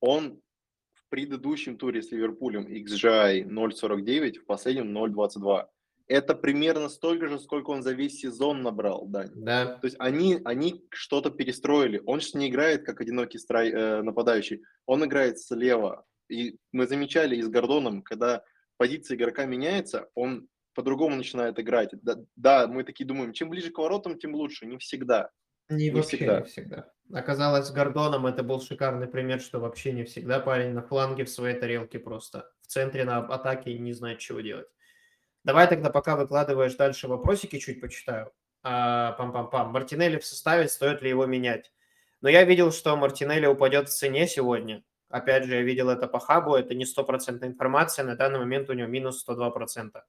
[0.01, 0.41] Он
[0.93, 5.65] в предыдущем туре с Ливерпулем XGI 0.49, в последнем 0.22.
[6.07, 9.31] Это примерно столько же, сколько он за весь сезон набрал, Дань.
[9.33, 9.77] Да.
[9.77, 12.01] То есть они, они что-то перестроили.
[12.05, 14.61] Он же не играет как одинокий страй, э, нападающий.
[14.85, 16.05] Он играет слева.
[16.29, 18.43] И мы замечали и с Гордоном, когда
[18.77, 21.89] позиция игрока меняется, он по-другому начинает играть.
[22.03, 24.65] Да, да, мы такие думаем, чем ближе к воротам, тем лучше.
[24.67, 25.31] Не всегда.
[25.69, 26.39] Не, Не вообще всегда.
[26.41, 26.91] не всегда.
[27.13, 31.29] Оказалось, с Гордоном это был шикарный пример, что вообще не всегда парень на фланге в
[31.29, 32.49] своей тарелке просто.
[32.61, 34.67] В центре на атаке не знает, чего делать.
[35.43, 38.31] Давай тогда, пока выкладываешь дальше вопросики, чуть почитаю.
[38.63, 39.67] А, Пам-пам-пам.
[39.69, 41.71] Мартинелли в составе, стоит ли его менять?
[42.21, 44.83] Но я видел, что Мартинелли упадет в цене сегодня.
[45.09, 48.73] Опять же, я видел это по хабу, это не стопроцентная информация, на данный момент у
[48.73, 50.01] него минус 102%.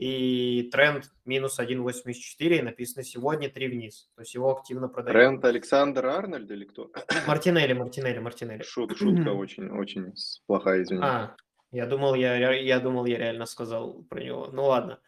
[0.00, 4.08] И тренд минус 1,84, и написано сегодня 3 вниз.
[4.14, 5.12] То есть его активно продают.
[5.14, 6.90] Трент Александр Арнольд или кто?
[7.26, 8.62] Мартинелли, Мартинелли, Мартинелли.
[8.62, 10.14] Шут, шутка очень, очень
[10.46, 11.02] плохая, извини.
[11.04, 11.36] А,
[11.70, 14.48] я думал, я, я думал, я реально сказал про него.
[14.50, 15.00] Ну ладно.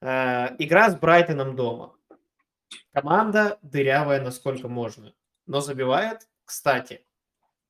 [0.00, 1.94] Э, Игра с Брайтоном дома.
[2.94, 5.12] Команда дырявая насколько можно,
[5.44, 7.04] но забивает, кстати,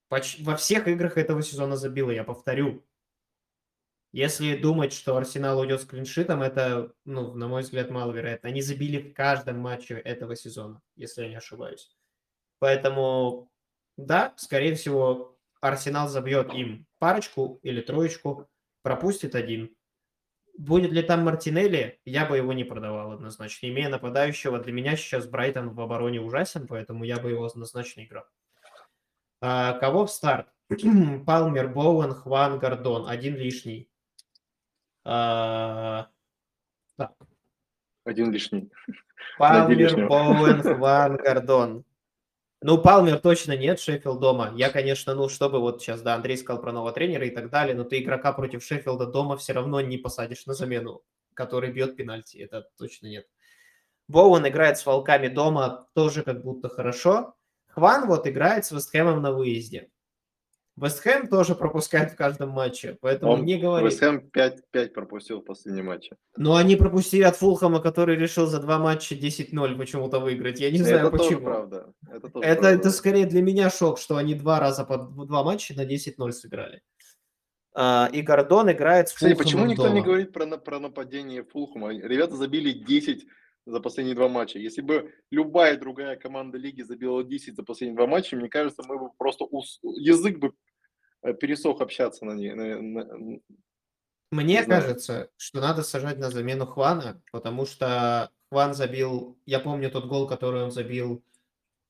[0.08, 2.84] поч- во всех играх этого сезона забила, я повторю.
[4.14, 8.48] Если думать, что Арсенал уйдет с клиншитом, это, ну, на мой взгляд, маловероятно.
[8.48, 11.90] Они забили в каждом матче этого сезона, если я не ошибаюсь.
[12.60, 13.50] Поэтому,
[13.96, 18.48] да, скорее всего, Арсенал забьет им парочку или троечку,
[18.82, 19.74] пропустит один.
[20.56, 23.66] Будет ли там Мартинелли, я бы его не продавал однозначно.
[23.66, 28.26] Имея нападающего, для меня сейчас Брайтон в обороне ужасен, поэтому я бы его однозначно играл.
[29.40, 30.46] А, кого в старт?
[31.26, 33.08] Палмер, Боуэн, Хван, Гордон.
[33.08, 33.90] Один лишний.
[35.04, 36.08] А,
[36.96, 37.12] так.
[38.04, 38.70] Один лишний.
[39.38, 40.06] Палмер.
[40.08, 41.84] Боуэн, Хван, Гордон.
[42.62, 44.52] Ну, Палмер точно нет, Шеффилд дома.
[44.56, 47.74] Я, конечно, ну, чтобы вот сейчас, да, Андрей сказал про нового тренера и так далее,
[47.74, 51.02] но ты игрока против Шеффилда дома все равно не посадишь на замену,
[51.34, 52.38] который бьет пенальти.
[52.38, 53.26] Это точно нет.
[54.08, 57.34] Боуэн играет с Волками дома тоже как будто хорошо.
[57.66, 59.90] Хван вот играет с Вестхэмом на выезде.
[60.76, 63.84] Вестхэм тоже пропускает в каждом матче, поэтому Он не говори.
[63.84, 66.16] Вест Хэм 5-5 пропустил в последнем матче.
[66.36, 70.58] Но они пропустили от Фулхама, который решил за два матча 10-0 почему-то выиграть.
[70.60, 71.44] Я не знаю, это тоже почему.
[71.44, 71.92] правда.
[72.10, 72.68] Это, тоже Это, правда.
[72.80, 76.82] это скорее для меня шок, что они два раза по два матча на 10-0 сыграли.
[77.76, 80.04] А, и Гордон играет с Кстати, Фулхэмом почему никто не дома.
[80.06, 81.92] говорит про, про нападение Фулхама?
[81.92, 83.26] Ребята забили 10
[83.66, 84.58] за последние два матча.
[84.58, 88.98] Если бы любая другая команда лиги забила 10 за последние два матча, мне кажется, мы
[88.98, 90.52] бы просто ус- язык бы
[91.22, 92.52] э, пересох общаться на ней.
[92.52, 93.40] на- на-
[94.30, 94.82] Мне Не знаю.
[94.82, 100.26] кажется, что надо сажать на замену Хвана, потому что Хван забил, я помню тот гол,
[100.28, 101.24] который он забил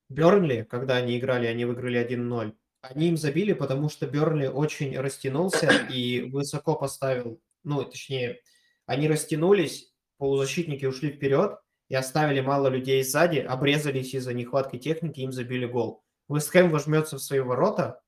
[0.08, 2.54] Бернли, когда они играли, они выиграли 1-0.
[2.82, 8.40] Они им забили, потому что Бернли очень растянулся и высоко поставил, ну, точнее,
[8.86, 11.58] они растянулись, полузащитники ушли вперед
[11.88, 16.02] и оставили мало людей сзади, обрезались из-за нехватки техники, им забили гол.
[16.28, 18.02] Вестхэм вожмется в свои ворота,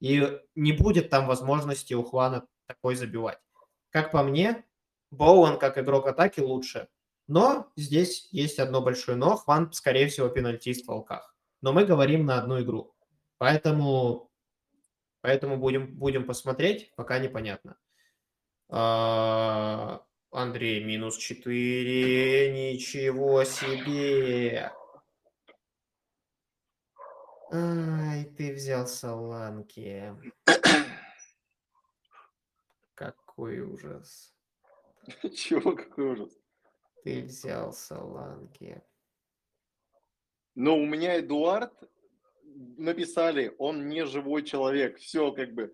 [0.00, 3.38] и не будет там возможности у Хвана такой забивать.
[3.90, 4.64] Как по мне,
[5.10, 6.88] Боуэн как игрок атаки лучше.
[7.28, 9.36] Но здесь есть одно большое но.
[9.36, 11.36] Хван, скорее всего, пенальтист в волках.
[11.60, 12.94] Но мы говорим на одну игру.
[13.38, 14.30] Поэтому,
[15.20, 17.76] поэтому будем, будем посмотреть, пока непонятно.
[20.34, 22.72] Андрей, минус 4.
[22.72, 24.72] Ничего себе.
[27.52, 30.16] Ай, ты взял Саланки.
[32.94, 34.34] Какой ужас.
[35.36, 36.38] Чего, какой ужас.
[37.04, 38.82] Ты взял Саланки.
[40.54, 41.74] Но у меня Эдуард
[42.78, 44.96] написали, он не живой человек.
[44.96, 45.70] Все, как бы,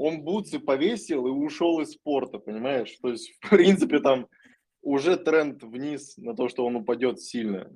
[0.00, 2.96] он бутсы повесил и ушел из спорта, понимаешь?
[3.02, 4.28] То есть, в принципе, там
[4.80, 7.70] уже тренд вниз на то, что он упадет сильно.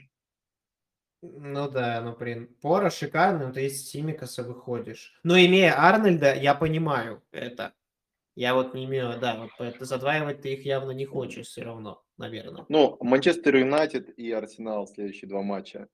[1.20, 5.18] Ну да, ну блин, Пора шикарный, но ты из Симикаса выходишь.
[5.22, 7.75] Но имея Арнольда, я понимаю это.
[8.37, 12.03] Я вот не имею, да, вот это задваивать ты их явно не хочешь все равно.
[12.16, 12.64] наверное.
[12.68, 15.89] Ну, Манчестер Юнайтед и Арсенал следующие два матча.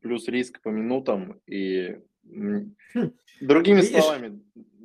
[0.00, 1.98] Плюс риск по минутам и...
[2.26, 2.74] Хм,
[3.40, 4.02] Другими видишь?
[4.02, 4.42] словами,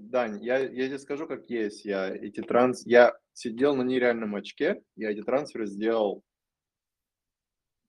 [0.10, 1.86] Дань, я, я тебе скажу, как есть.
[1.86, 2.84] Я эти транс...
[2.84, 6.24] Я сидел на нереальном очке, я эти трансферы сделал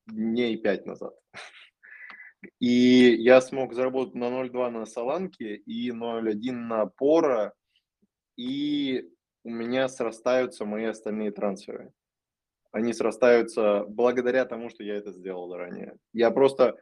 [0.06, 1.14] дней пять назад.
[2.58, 7.54] И я смог заработать на 0.2 на Соланке и 0.1 на Пора,
[8.36, 9.08] и
[9.42, 11.90] у меня срастаются мои остальные трансферы.
[12.70, 15.96] Они срастаются благодаря тому, что я это сделал заранее.
[16.12, 16.76] Я просто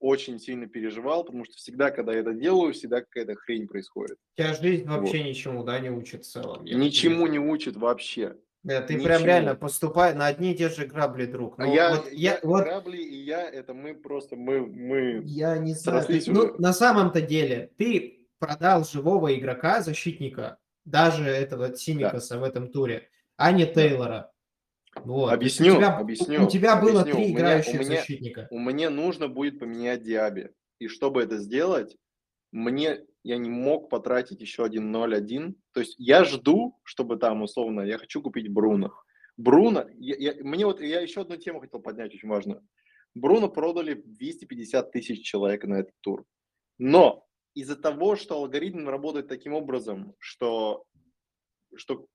[0.00, 4.16] очень сильно переживал, потому что всегда, когда я это делаю, всегда какая-то хрень происходит.
[4.36, 5.00] Тебя жизнь Вот.
[5.00, 6.64] вообще ничему, да, не учит в целом.
[6.64, 8.36] я Ничему не учит вообще.
[8.64, 9.06] Да, ты ничему.
[9.06, 11.58] прям реально поступай на одни и те же грабли, друг.
[11.58, 15.22] А Ну, я, вот я, я, вот грабли и я, это мы просто, мы, мы...
[15.24, 16.06] Я не знаю.
[16.26, 23.08] Ну, на самом-то деле, ты продал живого игрока, защитника, даже этого Симикаса в этом туре,
[23.36, 24.32] а не Тейлора.
[25.04, 25.32] Вот.
[25.32, 27.14] Объясню, у тебя, объясню, У тебя было объясню.
[27.14, 28.48] три У меня- играющих у меня- защитника.
[28.50, 30.50] Мне нужно будет поменять Диаби.
[30.78, 31.96] И чтобы это сделать,
[32.52, 35.54] мне я не мог потратить еще один 0-1.
[35.72, 38.92] То есть я жду, чтобы там условно, я хочу купить Бруно.
[39.36, 42.66] Бруно, я, я- мне вот, я еще одну тему хотел поднять, очень важную.
[43.14, 46.24] Бруно продали 250 тысяч человек на этот тур.
[46.78, 50.84] Но из-за того, что алгоритм работает таким образом, что,
[51.76, 52.06] что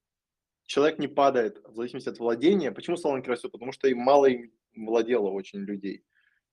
[0.66, 3.52] человек не падает в зависимости от владения, почему Соланки растет?
[3.52, 6.04] Потому что им мало им владело очень людей.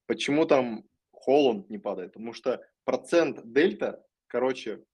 [0.07, 2.13] Почему там Холланд не падает?
[2.13, 4.85] Потому что процент дельта, короче,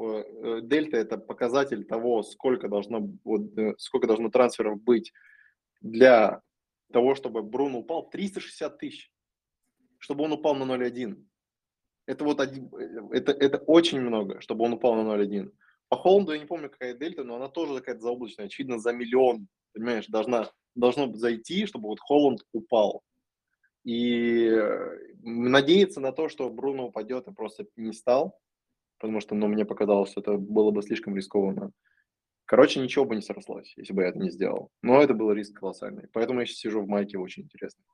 [0.00, 3.10] э, э, дельта это показатель того, сколько должно,
[3.56, 5.12] э, сколько должно трансферов быть
[5.80, 6.42] для
[6.92, 9.12] того, чтобы Бруно упал, 360 тысяч,
[9.98, 11.24] чтобы он упал на 0,1.
[12.06, 15.52] Это вот это, это очень много, чтобы он упал на 0,1.
[15.88, 18.46] По Холланду я не помню, какая дельта, но она тоже какая-то заоблачная.
[18.46, 23.02] Очевидно, за миллион, понимаешь, должна, должно зайти, чтобы вот Холланд упал.
[23.84, 28.38] И э, надеяться на то, что Бруно упадет, я просто не стал,
[28.98, 31.72] потому что ну, мне показалось, что это было бы слишком рискованно.
[32.44, 34.70] Короче, ничего бы не срослось, если бы я это не сделал.
[34.82, 36.08] Но это был риск колоссальный.
[36.12, 37.84] Поэтому я сейчас сижу в майке очень интересно.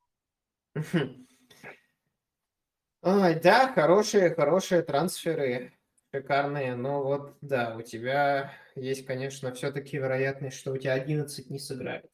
[3.02, 5.72] Да, хорошие, хорошие трансферы,
[6.14, 6.76] шикарные.
[6.76, 12.06] Но вот, да, у тебя есть, конечно, все-таки вероятность, что у тебя 11 не сыграет.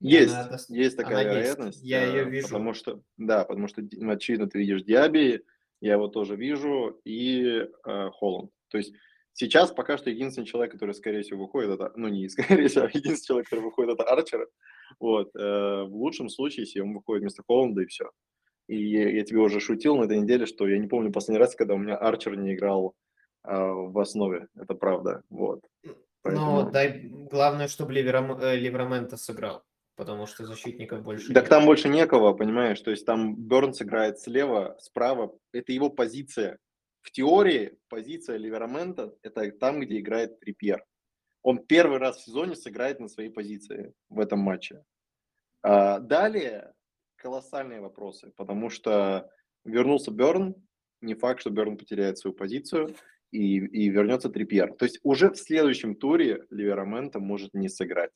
[0.00, 1.34] Есть, она есть такая она есть.
[1.34, 1.82] вероятность.
[1.82, 2.48] Я её э, вижу.
[2.48, 5.44] Потому что, да, потому что, ну, очевидно, ты видишь Диаби,
[5.80, 8.50] я его тоже вижу, и э, Холланд.
[8.68, 8.94] То есть
[9.32, 12.88] сейчас пока что единственный человек, который, скорее всего, выходит, это, ну, не скорее всего, а
[12.88, 14.48] единственный человек, который выходит, это Арчер.
[14.98, 15.34] Вот.
[15.36, 15.38] э,
[15.84, 18.10] в лучшем случае, если он выходит вместо Холланда, и все.
[18.66, 21.54] И я, я тебе уже шутил на этой неделе, что я не помню последний раз,
[21.54, 22.94] когда у меня Арчер не играл
[23.44, 24.48] в основе.
[24.56, 25.22] Это правда.
[25.30, 25.60] Вот.
[26.22, 29.62] Поэтому- дай, главное, чтобы Ливерам- э, Ливрамента сыграл,
[29.96, 31.50] потому что защитников больше Так нет.
[31.50, 32.80] там больше некого, понимаешь?
[32.80, 35.30] То есть там Бернс играет слева, справа.
[35.52, 36.58] Это его позиция.
[37.02, 40.82] В теории позиция Ливерамента– это там, где играет Трипьер.
[41.42, 44.82] Он первый раз в сезоне сыграет на своей позиции в этом матче.
[45.62, 46.72] А далее
[47.16, 49.28] колоссальные вопросы, потому что
[49.66, 50.54] вернулся Берн,
[51.02, 52.94] не факт, что Берн потеряет свою позицию,
[53.34, 54.72] и, и вернется Трипьер.
[54.74, 58.12] То есть уже в следующем туре Ливерамента может не сыграть.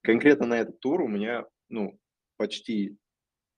[0.00, 1.98] Конкретно на этот тур у меня, ну,
[2.36, 2.96] почти...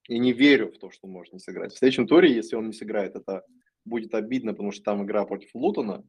[0.08, 1.72] Я не верю в то, что он может не сыграть.
[1.72, 3.44] В следующем туре, если он не сыграет, это
[3.84, 6.02] будет обидно, потому что там игра против Лутона.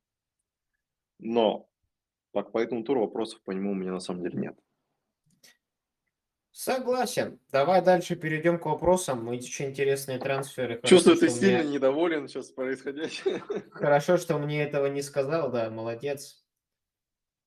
[1.20, 1.68] Но
[2.32, 4.58] по, по этому туру вопросов по нему у меня на самом деле нет.
[6.54, 7.40] Согласен.
[7.52, 9.28] Давай дальше перейдем к вопросам.
[9.28, 10.76] Очень интересные трансферы.
[10.76, 13.42] Хорошо, Чувствую, ты сильно недоволен сейчас происходящим.
[13.72, 16.46] Хорошо, что мне этого не сказал, да, молодец.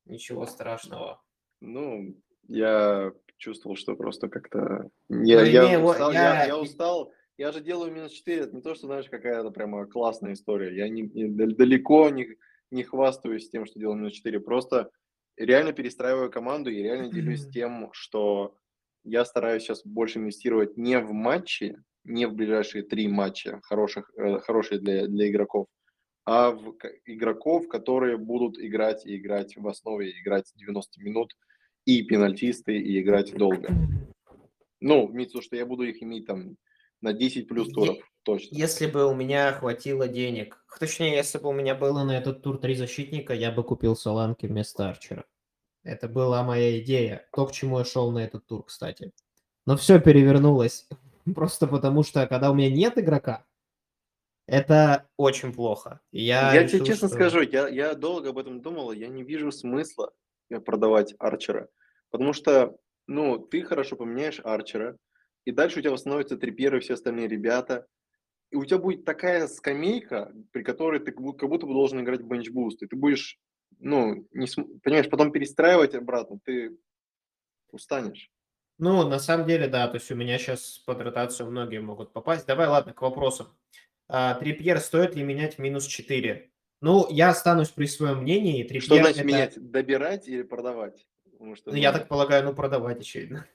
[0.07, 1.23] Ничего страшного.
[1.61, 2.17] Ну,
[2.49, 4.91] я чувствовал, что просто как-то...
[5.09, 6.41] Я, Ну, я не, вот устал, я...
[6.43, 7.13] я- я устал.
[7.39, 8.41] Я же делаю минус 4.
[8.43, 10.75] Это не то, что, знаешь, какая-то прямо классная история.
[10.77, 12.29] Я не, не- дал- далеко не,
[12.73, 14.41] не хвастаюсь тем, что делаю минус 4.
[14.41, 14.91] Просто
[15.37, 18.57] реально перестраиваю команду и реально делюсь тем, что
[19.07, 24.41] я стараюсь сейчас больше инвестировать не в матчи, не в ближайшие три матча, хороших, э,
[24.41, 25.67] хорошие для, для игроков,
[26.25, 31.33] а в игроков, которые будут играть и играть в основе, играть 90 минут,
[31.85, 33.69] и пенальтисты, и играть долго.
[34.81, 36.57] Ну, имеется в виду, что я буду их иметь там
[37.01, 38.57] на 10 плюс туров, точно.
[38.57, 42.59] Если бы у меня хватило денег, точнее, если бы у меня было на этот тур
[42.59, 45.25] три защитника, я бы купил Соланки вместо Арчера.
[45.87, 47.29] Это была моя идея.
[47.33, 49.13] То, к чему я шел на этот тур, кстати.
[49.67, 50.89] Но все перевернулось.
[51.35, 53.45] Просто потому, что когда у меня нет игрока,
[54.47, 56.01] это очень плохо.
[56.13, 59.23] Я, Я, решил, тебе честно что- скажу, я, я долго об этом думал, я не
[59.23, 60.13] вижу смысла
[60.51, 61.69] э, продавать Арчера,
[62.11, 62.77] потому что
[63.09, 64.97] Ну, ты хорошо поменяешь Арчера,
[65.45, 67.87] и дальше у тебя восстановятся Трипьер и все остальные ребята.
[68.51, 72.83] И у тебя будет такая скамейка, при которой ты как будто бы должен играть бенчбуст.
[72.83, 73.39] И ты будешь,
[73.79, 74.47] ну, не,
[74.83, 76.77] понимаешь, потом перестраивать обратно, ты
[77.71, 78.31] устанешь.
[78.79, 82.47] Ну, на самом деле, да, то есть у меня сейчас под ротацию многие могут попасть.
[82.47, 83.49] Давай, ладно, к вопросу.
[84.09, 86.51] А, Трипьер стоит ли менять минус 4?
[86.83, 88.63] Ну, я останусь при своем мнении.
[88.65, 89.27] Трипьер Что значит это...
[89.27, 89.71] менять?
[89.71, 91.07] Добирать или продавать?
[91.55, 93.47] что, ну, я так полагаю, ну, продавать, очевидно.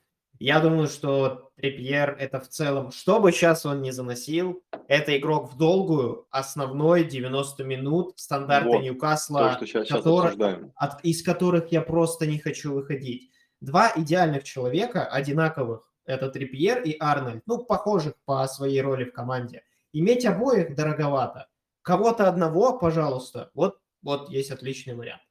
[0.42, 5.54] Я думаю, что Трипьер это в целом, что бы сейчас он не заносил, это игрок
[5.54, 11.72] в долгую, основной 90 минут, стандарты вот, Ньюкасла, то, сейчас, который, сейчас от, из которых
[11.72, 13.30] я просто не хочу выходить.
[13.60, 19.62] Два идеальных человека, одинаковых, это Трипьер и Арнольд, ну, похожих по своей роли в команде.
[19.94, 21.50] Иметь обоих дороговато.
[21.84, 25.22] Кого-то одного, пожалуйста, вот, вот есть отличный вариант.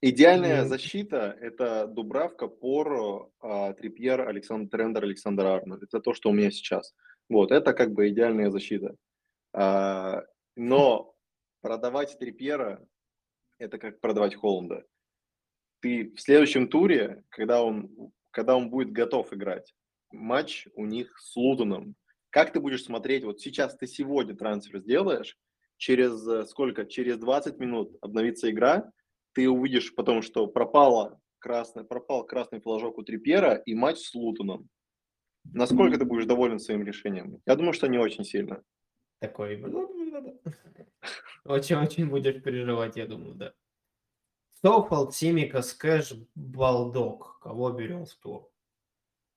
[0.00, 5.82] Идеальная защита– это Дубравка, Поро, а, Трипьер, Александр Трендер, Александр Арнольд.
[5.82, 6.94] Это то, что у меня сейчас.
[7.28, 8.96] Вот, это как бы идеальная защита.
[9.52, 10.22] А,
[10.56, 11.14] но
[11.62, 12.84] продавать Трипьера–
[13.58, 14.84] это как продавать Холланда.
[15.80, 19.74] Ты в следующем туре, когда он, когда он будет готов играть,
[20.10, 21.94] матч у них с Лутоном.
[22.30, 25.38] Как ты будешь смотреть, вот сейчас ты сегодня трансфер сделаешь,
[25.76, 26.84] через э, сколько?
[26.84, 28.90] Через 20 минут обновится игра–
[29.34, 34.68] ты увидишь потом, что пропала красный, пропал красный флажок у Трипьера и матч с Лутоном.
[35.52, 37.42] Насколько ты будешь доволен своим решением?
[37.44, 38.62] Я думаю, что не очень сильно.
[39.20, 39.62] Такой,
[41.44, 43.52] очень-очень будешь переживать, я думаю, да.
[44.56, 47.38] Цоуфол, Симикас, Кэш, Бальдок.
[47.40, 48.48] Кого берем в тур?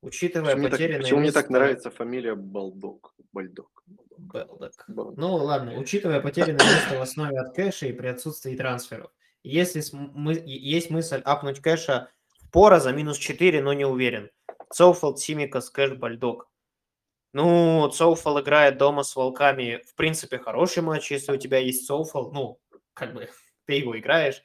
[0.01, 1.01] Учитывая почему потерянные...
[1.01, 1.39] почему места...
[1.39, 3.13] мне так нравится фамилия Балдок?
[3.33, 3.83] Бальдок.
[4.17, 5.17] Балдок.
[5.17, 9.11] Ну ладно, учитывая потерянное место в основе от кэша и при отсутствии трансферов,
[9.47, 12.09] если мы, есть мысль апнуть кэша
[12.41, 14.29] в пора за минус 4, но не уверен.
[14.73, 16.49] Цоуфол, Симикас, кэш, Бальдок.
[17.33, 19.81] Ну, Цоуфол играет дома с волками.
[19.87, 22.31] В принципе, хороший матч, если у тебя есть Цоуфол.
[22.31, 22.59] Ну,
[22.93, 23.29] как бы,
[23.65, 24.43] ты его играешь.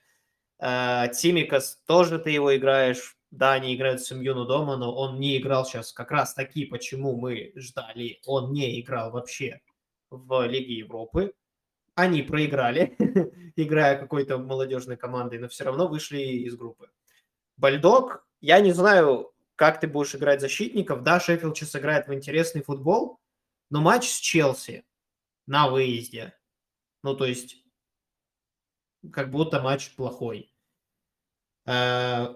[0.59, 3.17] Симикас а, тоже ты его играешь.
[3.31, 7.17] Да, они играют с Симьюну дома, но он не играл сейчас как раз таки, почему
[7.17, 8.21] мы ждали.
[8.27, 9.61] Он не играл вообще
[10.11, 11.33] в Лиге Европы
[11.95, 12.97] они проиграли,
[13.57, 16.91] играя какой-то молодежной командой, но все равно вышли из группы.
[17.57, 21.03] Бальдог, я не знаю, как ты будешь играть защитников.
[21.03, 23.21] Да, Шеффилд сейчас играет в интересный футбол,
[23.71, 24.85] но матч с Челси
[25.47, 26.35] на выезде.
[27.03, 27.65] Ну, то есть,
[29.13, 30.53] как будто матч плохой.
[31.67, 32.35] Э,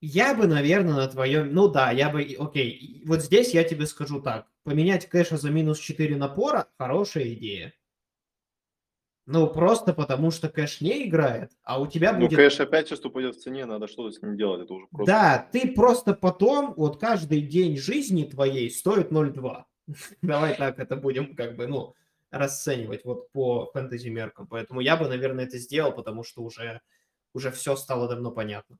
[0.00, 1.52] я бы, наверное, на твоем...
[1.52, 2.22] Ну да, я бы...
[2.38, 4.48] Окей, вот здесь я тебе скажу так.
[4.64, 7.72] Поменять кэша за минус 4 напора– хорошая идея.
[9.26, 12.30] Ну, просто потому что кэш не играет, а у тебя ну, будет...
[12.30, 15.12] Ну, кэш опять сейчас упадет в цене, надо что-то с ним делать, это уже просто...
[15.12, 19.64] Да, ты просто потом, вот каждый день жизни твоей стоит 0,2.
[20.22, 21.94] Давай так это будем как бы, ну,
[22.30, 24.46] расценивать вот по фэнтези меркам.
[24.46, 26.80] Поэтому я бы, наверное, это сделал, потому что уже,
[27.32, 28.78] уже все стало давно понятно.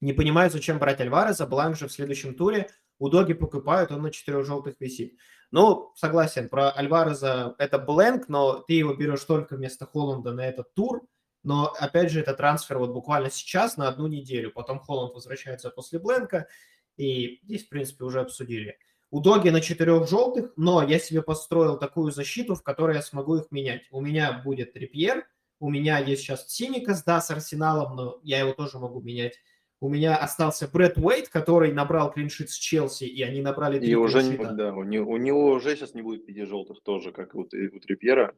[0.00, 2.68] Не понимаю, зачем брать Альвареза, Бланк же в следующем туре
[2.98, 5.18] у Доги покупают, он на четырех желтых висит.
[5.54, 10.74] Ну, согласен, про Альвареза это бленк, но ты его берешь только вместо Холланда на этот
[10.74, 11.06] тур.
[11.44, 14.50] Но, опять же, это трансфер вот буквально сейчас на одну неделю.
[14.50, 16.48] Потом Холланд возвращается после бленка.
[16.96, 18.78] И здесь, в принципе, уже обсудили.
[19.12, 23.36] У Доги на четырех желтых, но я себе построил такую защиту, в которой я смогу
[23.36, 23.82] их менять.
[23.92, 25.24] У меня будет Трипьер,
[25.60, 29.34] у меня есть сейчас Синикас, да, с Арсеналом, но я его тоже могу менять
[29.80, 33.94] у меня остался Брэд Уэйт, который набрал клиншит с Челси, и они набрали три И
[33.94, 37.34] уже не, да, у него, у него уже сейчас не будет пяти желтых тоже, как
[37.34, 38.34] и у, у Трипьера.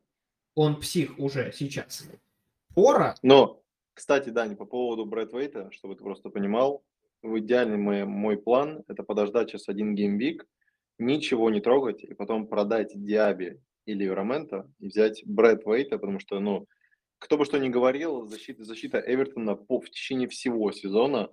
[0.55, 2.09] Он псих уже сейчас.
[2.75, 3.15] Пора.
[3.23, 3.63] Но,
[3.95, 6.83] кстати, Дани, по поводу Брэд Уэйта, чтобы ты просто понимал,
[7.23, 10.47] в идеальный мой, мой план– это подождать сейчас один геймвик,
[10.99, 16.41] ничего не трогать, и потом продать Диаби или Рамента и взять Брэд Уэйта, потому что,
[16.41, 16.67] ну,
[17.19, 21.31] кто бы что ни говорил, защита, защита Эвертона по, в течение всего сезона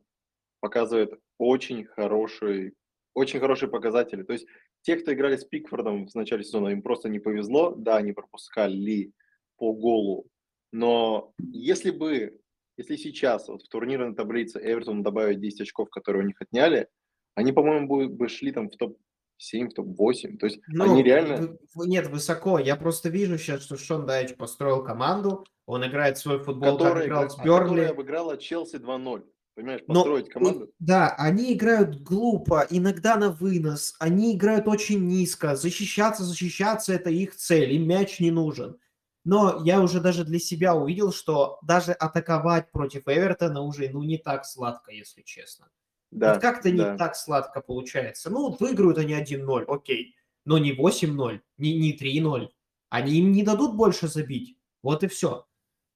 [0.60, 2.74] показывает очень хороший,
[3.14, 4.24] очень хорошие показатели.
[4.24, 4.48] То есть
[4.82, 7.76] те, кто играли с Пикфордом в начале сезона, им просто не повезло.
[7.76, 9.12] Да, они пропускали
[9.58, 10.28] по голу.
[10.72, 12.40] Но если бы,
[12.78, 16.88] если сейчас вот в турнирной таблице Эвертон добавить 10 очков, которые у них отняли,
[17.36, 18.98] они, по-моему, бы, бы шли там в топ
[19.44, 20.38] 7, в топ-8.
[20.38, 21.58] То есть ну, они реально...
[21.76, 22.60] Нет, высоко.
[22.60, 27.30] Я просто вижу сейчас, что Шон Дайч построил команду, он играет свой футбол, который, играл
[27.30, 27.68] с Бернли.
[27.70, 29.24] Которая обыграла Челси 2-0.
[29.56, 30.72] Понимаешь, построить Но, команду.
[30.80, 35.56] Да, они играют глупо, иногда на вынос, они играют очень низко.
[35.56, 38.80] Защищаться, защищаться– это их цель, им мяч не нужен.
[39.26, 44.18] но я уже даже для себя увидел, что даже атаковать против Эвертона уже ну не
[44.18, 45.70] так сладко, если честно.
[46.14, 46.98] Да, вот как-то не да.
[46.98, 48.30] так сладко получается.
[48.30, 52.50] Ну, вот выиграют они 1-0, окей, но не 8-0, не, не 3-0.
[52.90, 54.58] Они им не дадут больше забить.
[54.84, 55.48] Вот и все.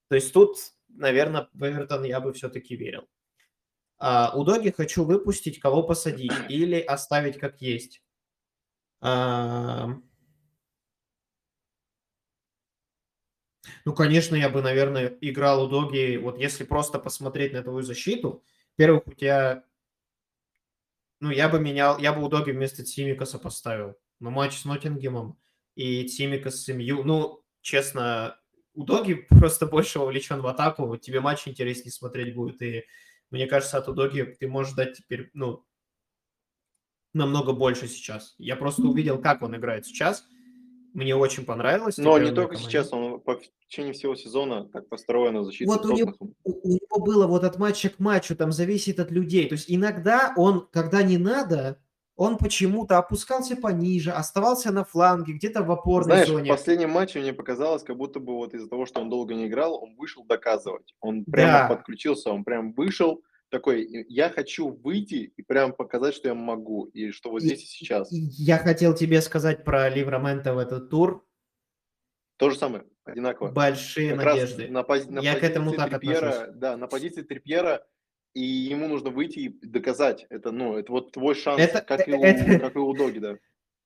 [0.08, 0.56] То есть тут,
[0.88, 3.08] наверное, в Эвертон я бы все-таки верил.
[3.98, 8.02] А, у Доги хочу выпустить, кого посадить или оставить как есть.
[9.00, 9.88] А,
[13.84, 18.42] ну, конечно, я бы, наверное, играл у Доги, вот если просто посмотреть на твою защиту,
[18.76, 19.64] во-первых, у тебя,
[21.20, 25.38] ну, я бы менял, я бы у Доги вместо Тимикаса поставил на матч с Ноттингемом
[25.74, 27.02] и Тимикас с МЮ.
[27.04, 28.38] Ну, честно,
[28.74, 32.84] у Доги просто больше вовлечен в атаку, тебе матч интереснее смотреть будет, и
[33.30, 35.64] мне кажется, от Удоги ты можешь дать теперь, ну,
[37.12, 38.34] намного больше сейчас.
[38.38, 40.24] Я просто увидел, как он играет сейчас.
[40.98, 41.96] Мне очень понравилось.
[41.96, 42.68] Но не только команде.
[42.68, 45.70] сейчас, он по течение всего сезона так построена защита.
[45.70, 49.48] Вот у него, у него было вот от матча к матчу, там зависит от людей.
[49.48, 51.80] То есть иногда он, когда не надо,
[52.16, 56.52] он почему-то опускался пониже, оставался на фланге, где-то в опорной Знаешь, зоне.
[56.52, 59.46] в последнем матче мне показалось, как будто бы вот из-за того, что он долго не
[59.46, 60.96] играл, он вышел доказывать.
[61.00, 61.76] Он прямо да.
[61.76, 67.10] подключился, он прям вышел, такой, я хочу выйти и прям показать, что я могу, и
[67.10, 68.08] что вот здесь и, сейчас.
[68.10, 71.26] Я хотел тебе сказать про Ливрамента в этот тур.
[72.36, 73.50] То же самое, одинаково.
[73.50, 74.68] Большие как надежды.
[74.68, 76.56] На, пози- на я к этому так Трипьера, отношусь.
[76.56, 77.86] Да, на позиции Трипьера
[78.34, 80.26] и ему нужно выйти и доказать.
[80.30, 83.18] Это, ну, это вот твой шанс, это, как, и у, это, как и у Доги,
[83.18, 83.38] да.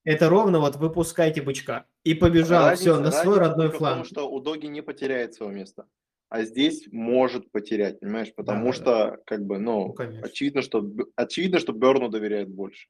[0.04, 1.86] Это ровно вот выпускайте бычка.
[2.02, 4.02] И побежал, разница, все, на свой родной фланг.
[4.02, 5.86] Потому что у Доги не потеряет своего места.
[6.32, 8.32] А здесь может потерять, понимаешь?
[8.34, 9.18] Потому да, что, да.
[9.26, 10.82] как бы, ну, ну очевидно, что,
[11.14, 12.88] очевидно, что Берну доверяет больше.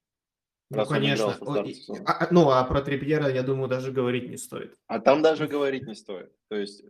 [0.70, 1.36] Ну, конечно.
[2.06, 4.76] А, ну, а про Трипьера, я думаю, даже говорить не стоит.
[4.86, 6.30] А там даже говорить не стоит.
[6.50, 6.84] То есть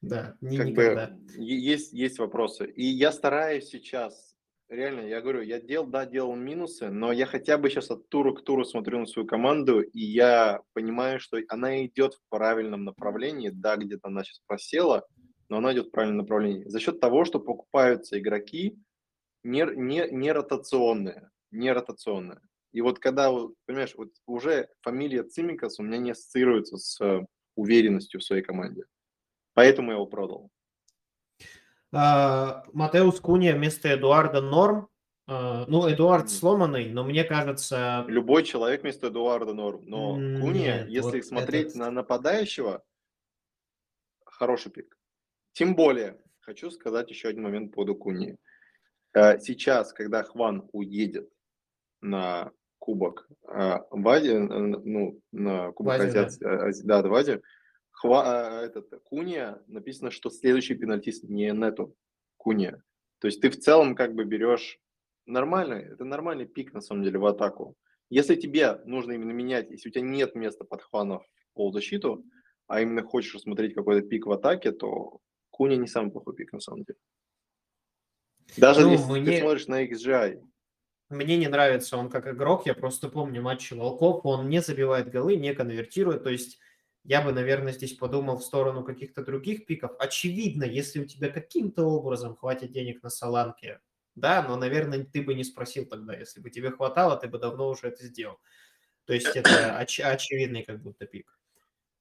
[0.00, 1.08] да, не, как никогда.
[1.08, 2.64] Бы, есть, есть вопросы.
[2.64, 4.33] И я стараюсь сейчас,
[4.74, 8.32] реально, я говорю, я делал, да, делал минусы, но я хотя бы сейчас от тура
[8.32, 13.50] к туру смотрю на свою команду, и я понимаю, что она идет в правильном направлении.
[13.50, 15.06] Да, где-то она сейчас просела,
[15.48, 16.64] но она идет в правильном направлении.
[16.68, 18.78] За счет того, что покупаются игроки
[19.42, 22.40] не, не, не ротационные, не ротационные.
[22.72, 23.30] И вот когда,
[23.66, 28.84] понимаешь, вот уже фамилия Цимикас у меня не ассоциируется с уверенностью в своей команде.
[29.54, 30.50] Поэтому я его продал.
[31.94, 34.88] А, Матеус Куния вместо Эдуарда Норм.
[35.26, 38.04] А, ну, Эдуард сломанный, но мне кажется...
[38.08, 39.84] Любой человек вместо Эдуарда Норм.
[39.86, 41.76] Но Нет, Куния, если вот смотреть этот...
[41.76, 42.82] на нападающего,
[44.24, 44.98] хороший пик.
[45.52, 48.36] Тем более, хочу сказать еще один момент по поводу Куни.
[49.14, 51.30] Э, сейчас, когда Хван уедет
[52.00, 56.38] на кубок э, в Азии, э, ну, на кубок Азии,
[56.84, 57.40] да, да, в Азии,
[58.04, 61.96] Хва, э, этот, Куния написано, что следующий пенальтист не Нету,
[62.36, 62.82] Куния.
[63.18, 64.78] То есть ты в целом как бы берешь
[65.24, 67.76] нормальный, это нормальный пик на самом деле в атаку.
[68.10, 72.22] Если тебе нужно именно менять, если у тебя нет места под Хвана в полузащиту,
[72.66, 76.60] а именно хочешь рассмотреть какой-то пик в атаке, то Куня не самый плохой пик на
[76.60, 76.98] самом деле.
[78.58, 79.24] Даже ну, если мне...
[79.24, 80.42] ты смотришь на XGI.
[81.08, 85.36] Мне не нравится он как игрок, я просто помню матчи Волков, он не забивает голы,
[85.36, 86.58] не конвертирует, то есть
[87.04, 89.92] я бы, наверное, здесь подумал в сторону каких-то других пиков.
[89.98, 93.80] Очевидно, если у тебя каким-то образом хватит денег на Соланке,
[94.14, 96.16] да, но, наверное, ты бы не спросил тогда.
[96.16, 98.38] Если бы тебе хватало, ты бы давно уже это сделал.
[99.04, 101.38] То есть это оч- очевидный как будто пик.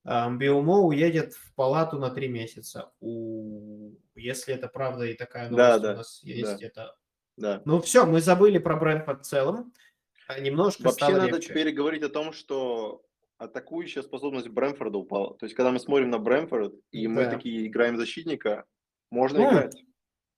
[0.06, 2.92] Биомо уедет в палату на три месяца.
[3.00, 3.96] У...
[4.16, 6.66] Если это правда и такая новость да, да, у нас есть, да.
[6.66, 6.96] это...
[7.36, 7.62] Да.
[7.66, 9.74] Ну все, мы забыли про Брэнфорд в целом.
[10.28, 11.50] А немножко Вообще надо легче.
[11.50, 13.04] теперь говорить о том, что
[13.38, 15.36] атакующая способность Брэмфорда упала.
[15.38, 17.14] То есть, когда мы смотрим на Брэмфорд, и да.
[17.14, 18.66] мы такие играем защитника,
[19.10, 19.84] можно ну, играть.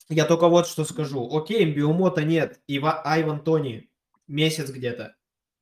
[0.09, 1.29] Я только вот что скажу.
[1.35, 3.89] Окей, Биомота нет, Ива, Айван Тони
[4.27, 5.15] месяц где-то.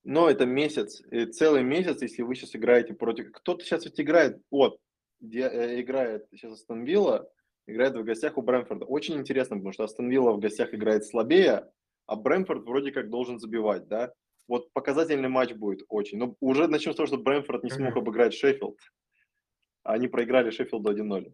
[0.04, 3.32] Но это месяц, целый месяц, если вы сейчас играете против...
[3.32, 4.78] Кто-то сейчас ведь играет, вот,
[5.22, 7.30] э, играет сейчас Астон Вилла,
[7.68, 8.86] играет в гостях у Брэмфорда.
[8.86, 11.72] Очень интересно, потому что Астон Вилла в гостях играет слабее,
[12.06, 14.14] а Брэмфорд вроде как должен забивать, да?
[14.48, 16.18] Вот показательный матч будет очень.
[16.18, 18.80] Но уже начнем с того, что Брэнфорд не смог обыграть Шеффилд.
[19.84, 21.34] Они проиграли Шеффилду 1-0.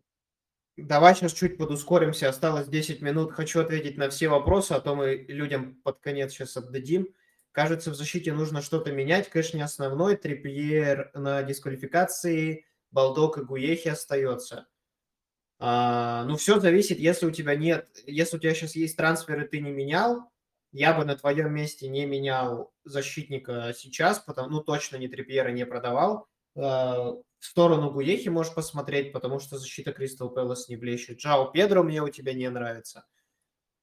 [0.77, 2.29] Давай сейчас чуть подускоримся.
[2.29, 3.33] Осталось 10 минут.
[3.33, 7.07] Хочу ответить на все вопросы, а то мы людям под конец сейчас отдадим.
[7.51, 9.29] Кажется, в защите нужно что-то менять.
[9.29, 10.15] Конечно, не основной.
[10.15, 12.65] Трипьер на дисквалификации.
[12.91, 14.67] Балдок и Гуехи остается.
[15.59, 19.59] А, ну, все зависит, если у тебя нет, если у тебя сейчас есть трансферы, ты
[19.59, 20.31] не менял,
[20.71, 25.65] я бы на твоем месте не менял защитника сейчас, потому, ну, точно не Трипьера не
[25.65, 26.27] продавал.
[26.55, 31.19] Э, В сторону Гуехи можешь посмотреть, потому что защита Кристал Пэлас не блещет.
[31.19, 33.05] Джао Педро мне у тебя не нравится.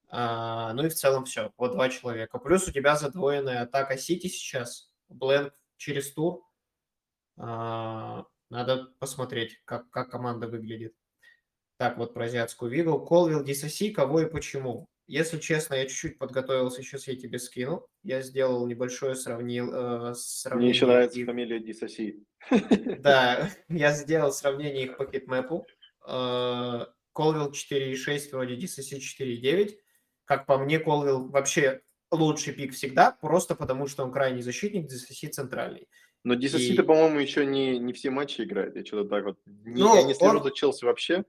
[0.08, 1.50] А, ну и в целом все.
[1.56, 2.38] Вот два человека.
[2.38, 4.90] Плюс у тебя задвоенная атака Сити сейчас.
[5.08, 6.42] Бленк через тур.
[7.36, 10.94] А, надо посмотреть, как, как команда выглядит.
[11.78, 13.04] Так, вот про азиатскую вигу.
[13.04, 14.88] Колвилл, Дисоси, кого и почему?
[15.06, 17.86] Если честно, я чуть-чуть подготовился, сейчас я тебе скину.
[18.02, 20.68] Я сделал небольшое сравнил, э, сравнение.
[20.68, 21.26] Мне еще нравится их...
[21.26, 22.24] фамилия Дисоси.
[23.00, 25.66] Да, я сделал сравнение их по хитмэпу.
[26.02, 29.76] Колвилл 4.6, вроде Дисоси 4.9.
[30.24, 35.28] Как по мне, Колвилл вообще лучший пик всегда, просто потому что он крайний защитник, Дисоси
[35.28, 35.88] центральный.
[36.24, 36.82] Но и...
[36.82, 38.74] по-моему, еще не, не все матчи играет.
[38.74, 39.38] Я что-то так вот...
[39.46, 40.42] Не, ну, я не слежу он...
[40.42, 41.24] за Челси вообще.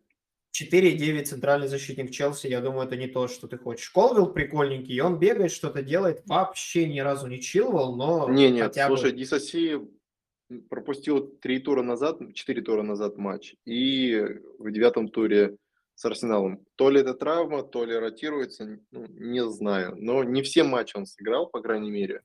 [0.60, 3.90] 4,9 центральный защитник Челси, я думаю, это не то, что ты хочешь.
[3.90, 8.30] Колвилл прикольненький, он бегает, что-то делает, вообще ни разу не чиловал, но...
[8.30, 9.18] Не, нет, хотя слушай, бы...
[9.18, 9.80] Дисоси
[10.70, 15.58] пропустил три тура назад, четыре тура назад матч, и в девятом туре
[15.96, 16.66] с Арсеналом.
[16.76, 19.96] То ли это травма, то ли ротируется, ну, не знаю.
[19.98, 22.22] Но не все матчи он сыграл, по крайней мере.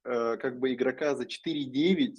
[0.03, 2.17] э, как бы игрока за 4-9,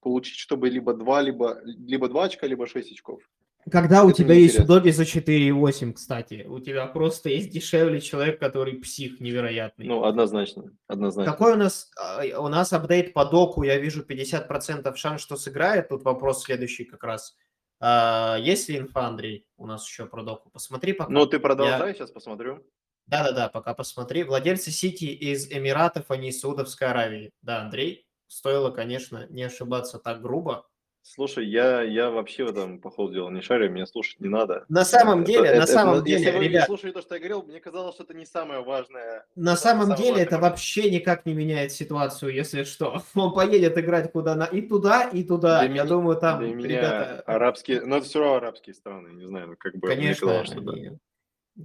[0.00, 3.22] получить, чтобы либо 2, либо, либо 2 очка, либо 6 очков.
[3.70, 8.74] Когда у тебя есть удобие за 4,8, кстати, у тебя просто есть дешевле человек, который
[8.74, 9.86] псих невероятный.
[9.86, 11.30] Ну, однозначно, однозначно.
[11.30, 15.88] Какой у нас, а, у нас апдейт по доку, я вижу 50% шанс, что сыграет,
[15.88, 17.36] тут вопрос следующий как раз.
[17.80, 20.50] А, есть ли инфа, Андрей, у нас еще про доку?
[20.50, 21.10] Посмотри пока.
[21.10, 21.94] Ну, ты продолжай, я...
[21.94, 22.64] сейчас посмотрю.
[23.06, 24.22] Да-да-да, пока посмотри.
[24.22, 27.32] Владельцы Сити из Эмиратов, а не из Саудовской Аравии.
[27.42, 30.66] Да, Андрей, стоило, конечно, не ошибаться так грубо.
[31.02, 34.64] Слушай, я, я вообще в этом, по ходу дела, не шарю, меня слушать не надо.
[34.68, 36.68] На самом деле, это, на это, самом это, деле, если ребят...
[36.68, 39.26] Вы то, что я говорил, мне казалось, что это не самое важное.
[39.34, 40.24] На самом деле, важное.
[40.24, 43.02] это вообще никак не меняет ситуацию, если что.
[43.14, 45.60] Он поедет играть куда на и туда, и туда.
[45.60, 47.22] Для я меня, думаю, там для меня ребята...
[47.26, 49.88] арабские, но это все равно арабские страны, не знаю, ну, как бы.
[49.88, 50.90] Конечно, казалось, что они...
[50.90, 50.96] да.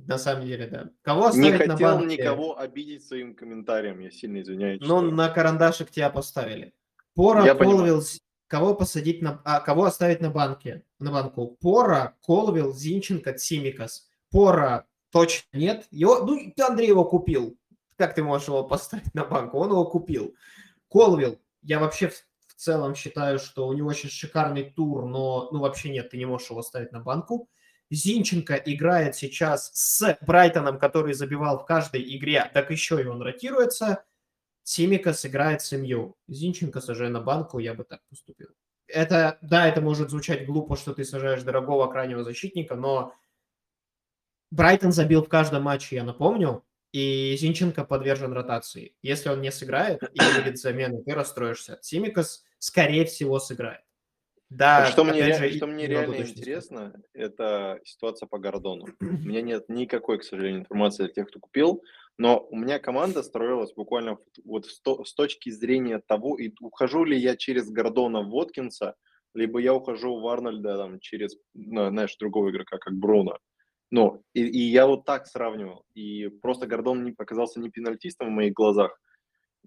[0.07, 0.89] На самом деле, да.
[1.03, 2.17] Кого оставить не на хотел банке?
[2.17, 4.81] никого обидеть своим комментарием, я сильно извиняюсь.
[4.81, 5.01] Ну, что...
[5.01, 6.73] на карандашик тебя поставили.
[7.15, 8.01] Пора Колвилл
[8.55, 9.41] Кого посадить на...
[9.43, 10.85] А, кого оставить на банке?
[10.99, 11.57] На банку?
[11.59, 14.07] Пора, Колвилл, Зинченко, Цимикас.
[14.31, 15.85] Пора точно нет.
[15.91, 16.19] Его...
[16.19, 17.57] Ну, Андрей его купил.
[17.97, 19.57] Как ты можешь его поставить на банку?
[19.57, 20.33] Он его купил.
[20.89, 22.13] Колвилл, я вообще в,
[22.47, 26.25] в целом считаю, что у него очень шикарный тур, но ну вообще нет, ты не
[26.25, 27.49] можешь его ставить на банку.
[27.89, 34.05] Зинченко играет сейчас с Брайтоном, который забивал в каждой игре, так еще и он ротируется.
[34.65, 36.17] Симика сыграет с МЮ.
[36.27, 38.49] Зинченко сажай на банку, я бы так поступил.
[38.87, 43.13] Это, да, это может звучать глупо, что ты сажаешь дорогого крайнего защитника, но
[44.49, 48.95] Брайтон забил в каждом матче, я напомню, и Зинченко подвержен ротации.
[49.03, 51.77] Если он не сыграет и будет заменой, ты расстроишься.
[51.83, 53.81] Симикас, скорее всего, сыграет.
[54.49, 58.85] Да, что мне, же, что мне реально интересно, это ситуация по Гордону.
[58.99, 61.83] У меня нет никакой, к сожалению, информации для тех, кто купил,
[62.17, 67.35] но у меня команда строилась буквально вот с, точки зрения того, и ухожу ли я
[67.35, 68.95] через Гордона Воткинса,
[69.33, 73.37] либо я ухожу в Арнольда там, через, знаешь, другого игрока, как Бруно.
[73.91, 75.83] Ну, и, и я вот так сравнивал.
[75.93, 78.99] И просто Гордон не показался не пенальтистом в моих глазах,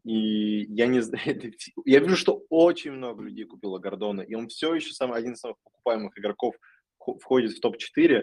[0.05, 1.25] и я не знаю,
[1.85, 5.41] я вижу, что очень много людей купило Гордона, и он все еще самый один из
[5.41, 6.55] самых покупаемых игроков
[7.21, 8.23] входит в топ-4,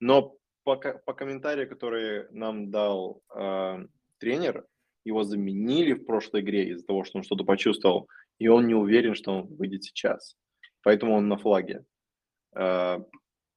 [0.00, 3.86] но по, по комментарию, который нам дал э,
[4.18, 4.66] тренер,
[5.04, 8.08] его заменили в прошлой игре из-за того, что он что-то почувствовал,
[8.38, 10.36] и он не уверен, что он выйдет сейчас.
[10.82, 11.84] Поэтому он на флаге.
[12.54, 12.98] Э,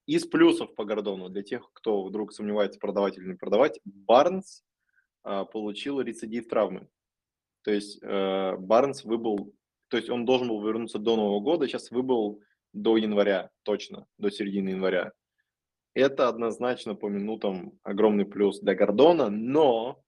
[0.05, 4.63] из плюсов по Гордону, для тех, кто вдруг сомневается, продавать или не продавать, Барнс
[5.23, 6.87] э, получил рецидив травмы.
[7.63, 9.53] То есть э, Барнс выбыл,
[9.87, 12.41] то есть он должен был вернуться до Нового года, сейчас выбыл
[12.73, 15.13] до января, точно, до середины января.
[15.95, 20.03] Это однозначно по минутам огромный плюс для Гордона, но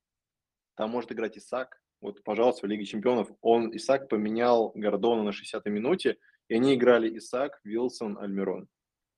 [0.75, 1.81] там может играть Исак.
[2.01, 6.17] Вот, пожалуйста, в Лиге Чемпионов он, Исак, поменял Гордона на 60-й минуте,
[6.49, 8.67] и они играли Исак, Вилсон, Альмирон.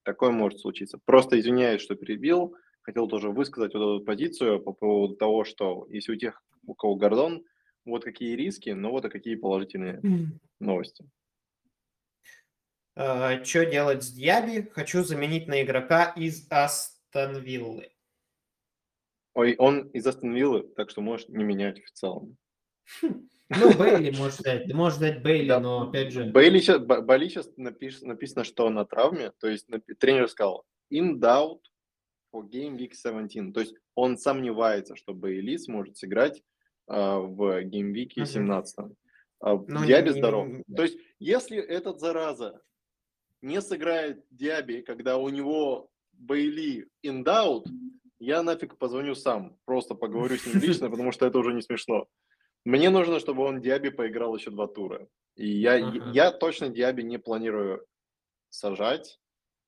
[0.04, 1.00] Такое может случиться.
[1.04, 2.56] Просто извиняюсь, что перебил.
[2.82, 6.96] Хотел тоже высказать вот эту позицию по поводу того, что если у тех, у кого
[6.96, 7.44] Гордон,
[7.84, 10.02] вот какие риски, но вот и какие положительные
[10.60, 11.04] новости.
[13.00, 14.70] Uh, что делать с Дьяби?
[14.74, 17.92] Хочу заменить на игрока из Астон Виллы.
[19.36, 22.36] Ой, он из Астон Виллы, так что можешь не менять в целом.
[23.02, 26.26] Ну, Бейли может взять, может взять Бейли, Да, но опять же...
[26.26, 29.66] Бейли сейчас, написано, что на травме, то есть
[30.00, 31.62] тренер сказал in doubt
[32.36, 36.44] for game week 17, то есть он сомневается, что Бейли сможет сыграть
[36.88, 38.28] а, в геймвике Мгм.
[38.30, 38.78] 17.
[39.40, 40.48] А, Ну, Диаби не- не- здоров.
[40.50, 42.60] не- То есть если этот зараза
[43.42, 47.66] не сыграет Диаби, когда у него Бейли doubt,
[48.20, 52.08] я нафиг позвоню сам, просто поговорю с ним лично, потому что это уже не смешно.
[52.66, 55.08] Мне нужно, чтобы он Диаби поиграл еще два тура.
[55.36, 56.12] И я, Ага.
[56.12, 57.86] я точно Диаби не планирую
[58.50, 59.20] сажать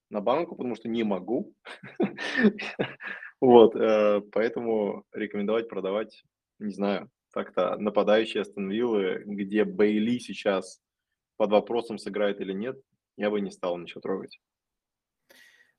[0.09, 1.53] на банку, потому что не могу.
[3.39, 6.23] Вот, э, поэтому рекомендовать продавать,
[6.59, 10.79] не знаю, так-то нападающие Астон Виллы, где Бейли сейчас
[11.37, 12.79] под вопросом сыграет или нет,
[13.17, 14.39] я бы не стал ничего трогать.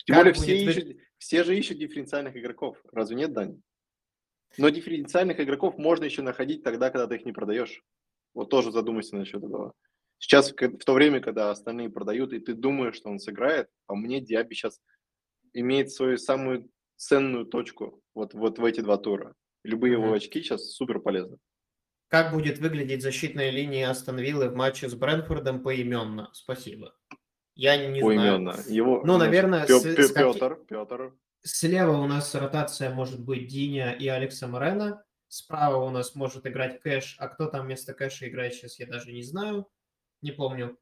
[0.04, 2.78] Тем Как более все, будет ищут, все же ищут дифференциальных игроков.
[2.92, 3.62] Разве нет, Дань?
[4.58, 7.82] Но дифференциальных игроков можно еще находить тогда, когда ты их не продаешь.
[8.34, 9.72] Вот тоже задумайся насчет этого.
[10.18, 14.20] Сейчас, в то время, когда остальные продают, и ты думаешь, что он сыграет, по мне
[14.20, 14.80] Диаби сейчас
[15.52, 19.34] имеет свою самую ценную точку вот, вот в эти два тура.
[19.64, 20.14] Любые его Мгм.
[20.14, 21.38] очки сейчас супер полезны.
[22.08, 26.30] Как будет выглядеть защитная линия Астон Виллы в матче с Брэнфордом поименно?
[26.34, 26.94] Спасибо.
[27.54, 28.02] Я не знаю.
[28.02, 28.54] Поименно.
[28.66, 31.14] Его, Ну, наверное, с- с каки- Петр, Петр.
[31.42, 35.02] Слева у нас ротация может быть Диня и Алекса Морена.
[35.28, 37.16] Справа у нас может играть Кэш.
[37.18, 39.66] А кто там вместо Кэша играет сейчас, я даже не знаю.
[40.22, 40.78] Не помню.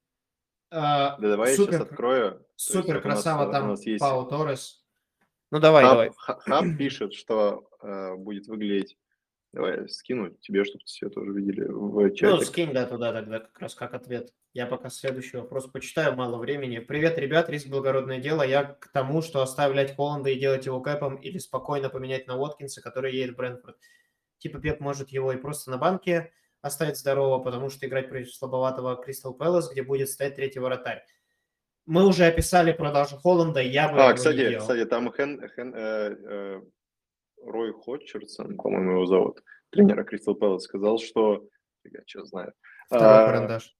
[0.70, 2.46] А, Да давай я супер, сейчас открою.
[2.56, 4.84] Есть супер нас, красава э, там у нас есть Пау Торрес.
[5.50, 6.10] Ну давай, Хаб, давай.
[6.16, 8.96] Ха- Хаб пишет, что э, будет выглядеть.
[9.53, 12.44] Давай я скину тебе, чтобы все тоже видели в Ну, чате.
[12.44, 14.32] скинь, да, туда тогда как раз как ответ.
[14.53, 16.78] Я пока следующий вопрос почитаю, мало времени.
[16.78, 18.42] Привет, ребят, риск благородное дело.
[18.42, 22.80] Я к тому, что оставлять Холланда и делать его кэпом или спокойно поменять на Уоткинса,
[22.80, 23.76] который едет в Брэнфорд.
[24.38, 26.32] Типа Пеп может его и просто на банке
[26.62, 31.05] оставить здорово, потому что играть против слабоватого Кристал Пэлас, где будет стоять третий вратарь.
[31.86, 34.61] Мы уже описали продажу Холланда, я бы А, этого не кстати, делал.
[34.61, 36.61] кстати, там Хен, Хен- э, э,
[37.43, 41.47] Рой Хотчерсон, по-моему, его зовут, тренера Кристал Пэлас, сказал, что...
[41.84, 42.53] Я что знаю.
[42.86, 43.76] Второй А, карандаш.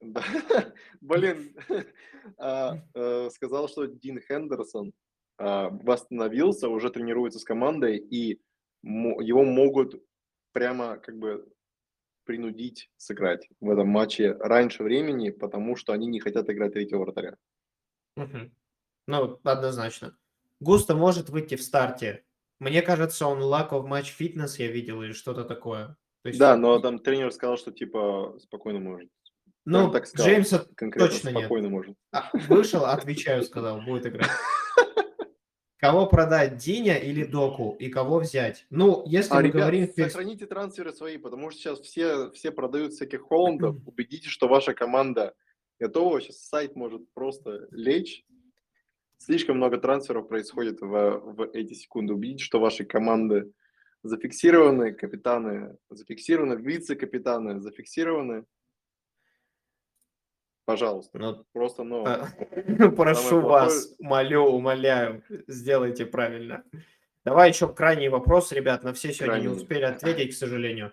[0.00, 0.22] Да,
[1.00, 1.54] блин,
[2.38, 4.92] а, э, сказал, что Дин Хендерсон
[5.38, 8.40] а, восстановился, уже тренируется с командой, и
[8.82, 10.02] его могут
[10.52, 11.48] прямо как бы
[12.24, 17.36] принудить сыграть в этом матче раньше времени, потому что они не хотят играть третьего вратаря.
[19.06, 20.16] Ну, однозначно.
[20.60, 22.24] Густо может выйти в старте.
[22.58, 25.96] Мне кажется, он lack of match fitness я видел или что-то такое.
[26.22, 29.08] То есть, Да, но там тренер сказал, что типа спокойно может.
[29.64, 30.26] ну, он так сказал.
[30.28, 31.38] Джеймса точно нет.
[31.40, 31.96] спокойно может.
[32.12, 34.30] а, вышел, отвечаю, сказал, будет играть.
[35.78, 37.76] Кого продать, Диня или Доку?
[37.78, 38.66] И кого взять?
[38.68, 39.92] Ну, если А, мы ребят, говорим...
[39.94, 43.76] сохраните трансферы свои, потому что сейчас все, все продают всяких Холландов.
[43.86, 45.34] Убедитесь, что ваша команда
[45.78, 46.20] готова.
[46.20, 48.24] Сейчас сайт может просто лечь.
[49.18, 52.14] Слишком много трансферов происходит в, в эти секунды.
[52.14, 53.52] Убедитесь, что ваши команды
[54.02, 58.44] зафиксированы, капитаны зафиксированы, вице-капитаны зафиксированы.
[60.64, 61.18] Пожалуйста.
[61.18, 62.28] Ну, Просто, ну, а,
[62.96, 66.62] прошу вас, молю, умоляю, сделайте правильно.
[67.24, 69.62] Давай еще крайний вопрос, ребят, на все сегодня не Крайний.
[69.62, 70.92] успели ответить, к сожалению.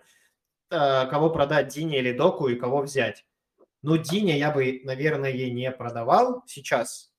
[0.70, 3.24] А, Кого продать, Диня или Доку, и кого взять?
[3.82, 7.12] Ну, Диня я бы, наверное, не продавал сейчас,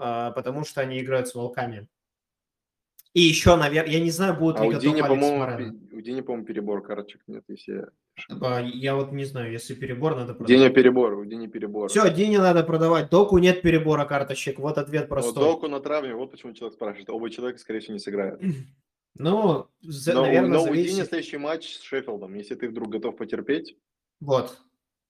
[0.00, 1.88] потому что они играют с волками.
[3.12, 6.46] И еще, наверное, я не знаю, будут а ли у Дини, по-моему, у Дини, по-моему,
[6.46, 7.88] перебор карточек нет, и все.
[8.40, 10.48] А, Я вот не знаю, если перебор, надо продавать.
[10.48, 11.88] Диня перебор, у Дини перебор.
[11.88, 13.10] Все, Дине надо продавать.
[13.10, 14.58] Доку нет перебора карточек.
[14.58, 15.42] Вот ответ Но простой.
[15.42, 17.10] Доку на травме, вот почему человек спрашивает.
[17.10, 18.40] Оба человека, скорее всего, не сыграют.
[19.16, 21.08] Ну, за- Но, наверное, но у Дини зависит.
[21.08, 22.32] следующий матч с Шеффилдом.
[22.34, 23.76] Если ты вдруг готов потерпеть,
[24.20, 24.56] Вот.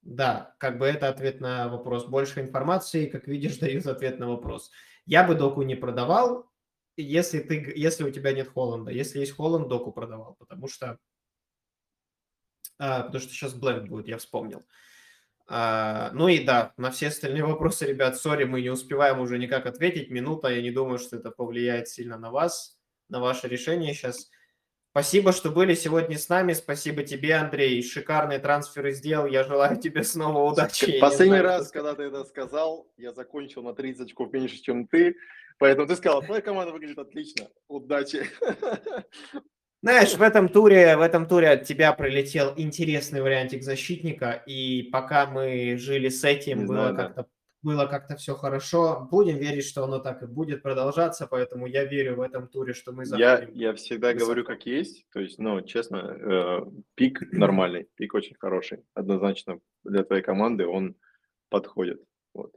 [0.03, 2.07] Да, как бы это ответ на вопрос.
[2.07, 4.71] Больше информации, как видишь, дают ответ на вопрос.
[5.07, 6.51] Я бы доку не продавал,
[6.97, 8.91] если, ты, если у тебя нет Холланда.
[8.91, 10.99] Если есть Холланд, доку продавал, потому что,
[12.79, 14.65] а, потому что сейчас бленд будет, я вспомнил.
[15.47, 19.67] А, ну и да, на все остальные вопросы, ребят, сори, мы не успеваем уже никак
[19.67, 20.11] ответить.
[20.11, 22.79] Минута, я не думаю, что это повлияет сильно на вас,
[23.09, 24.31] на ваше решение сейчас.
[25.01, 26.53] Спасибо, что были сегодня с нами.
[26.53, 27.83] Спасибо тебе, Андрей.
[27.83, 29.25] Шикарные трансферы сделал.
[29.25, 31.01] Я желаю тебе снова удачи.
[31.01, 35.17] Последний знаю, раз, когда ты это сказал, я закончил на 30 очков меньше, чем ты.
[35.57, 37.49] Поэтому ты сказал, твоя команда выглядит отлично.
[37.67, 38.27] Удачи.
[39.83, 45.25] Знаешь, в этом туре, в этом туре от тебя прилетел интересный вариантик защитника, и пока
[45.25, 47.27] мы жили с этим, Не было как-то
[47.63, 49.07] было как-то все хорошо.
[49.11, 52.93] Будем верить, что оно так и будет продолжаться, поэтому я верю в этом туре, что
[52.93, 53.55] мы Я, заходим.
[53.55, 54.25] я всегда высоко.
[54.25, 55.07] говорю, как есть.
[55.13, 56.61] То есть, ну, честно, э,
[56.95, 58.85] пик нормальный, пик очень хороший.
[58.95, 60.97] Однозначно для твоей команды он
[61.49, 62.03] подходит.
[62.35, 62.55] Вот.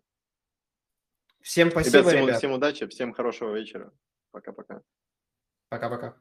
[1.41, 2.37] Всем Ребят, спасибо, всем, ребят.
[2.37, 3.91] всем удачи, всем хорошего вечера.
[4.31, 4.81] Пока-пока.
[5.69, 6.17] Пока-пока.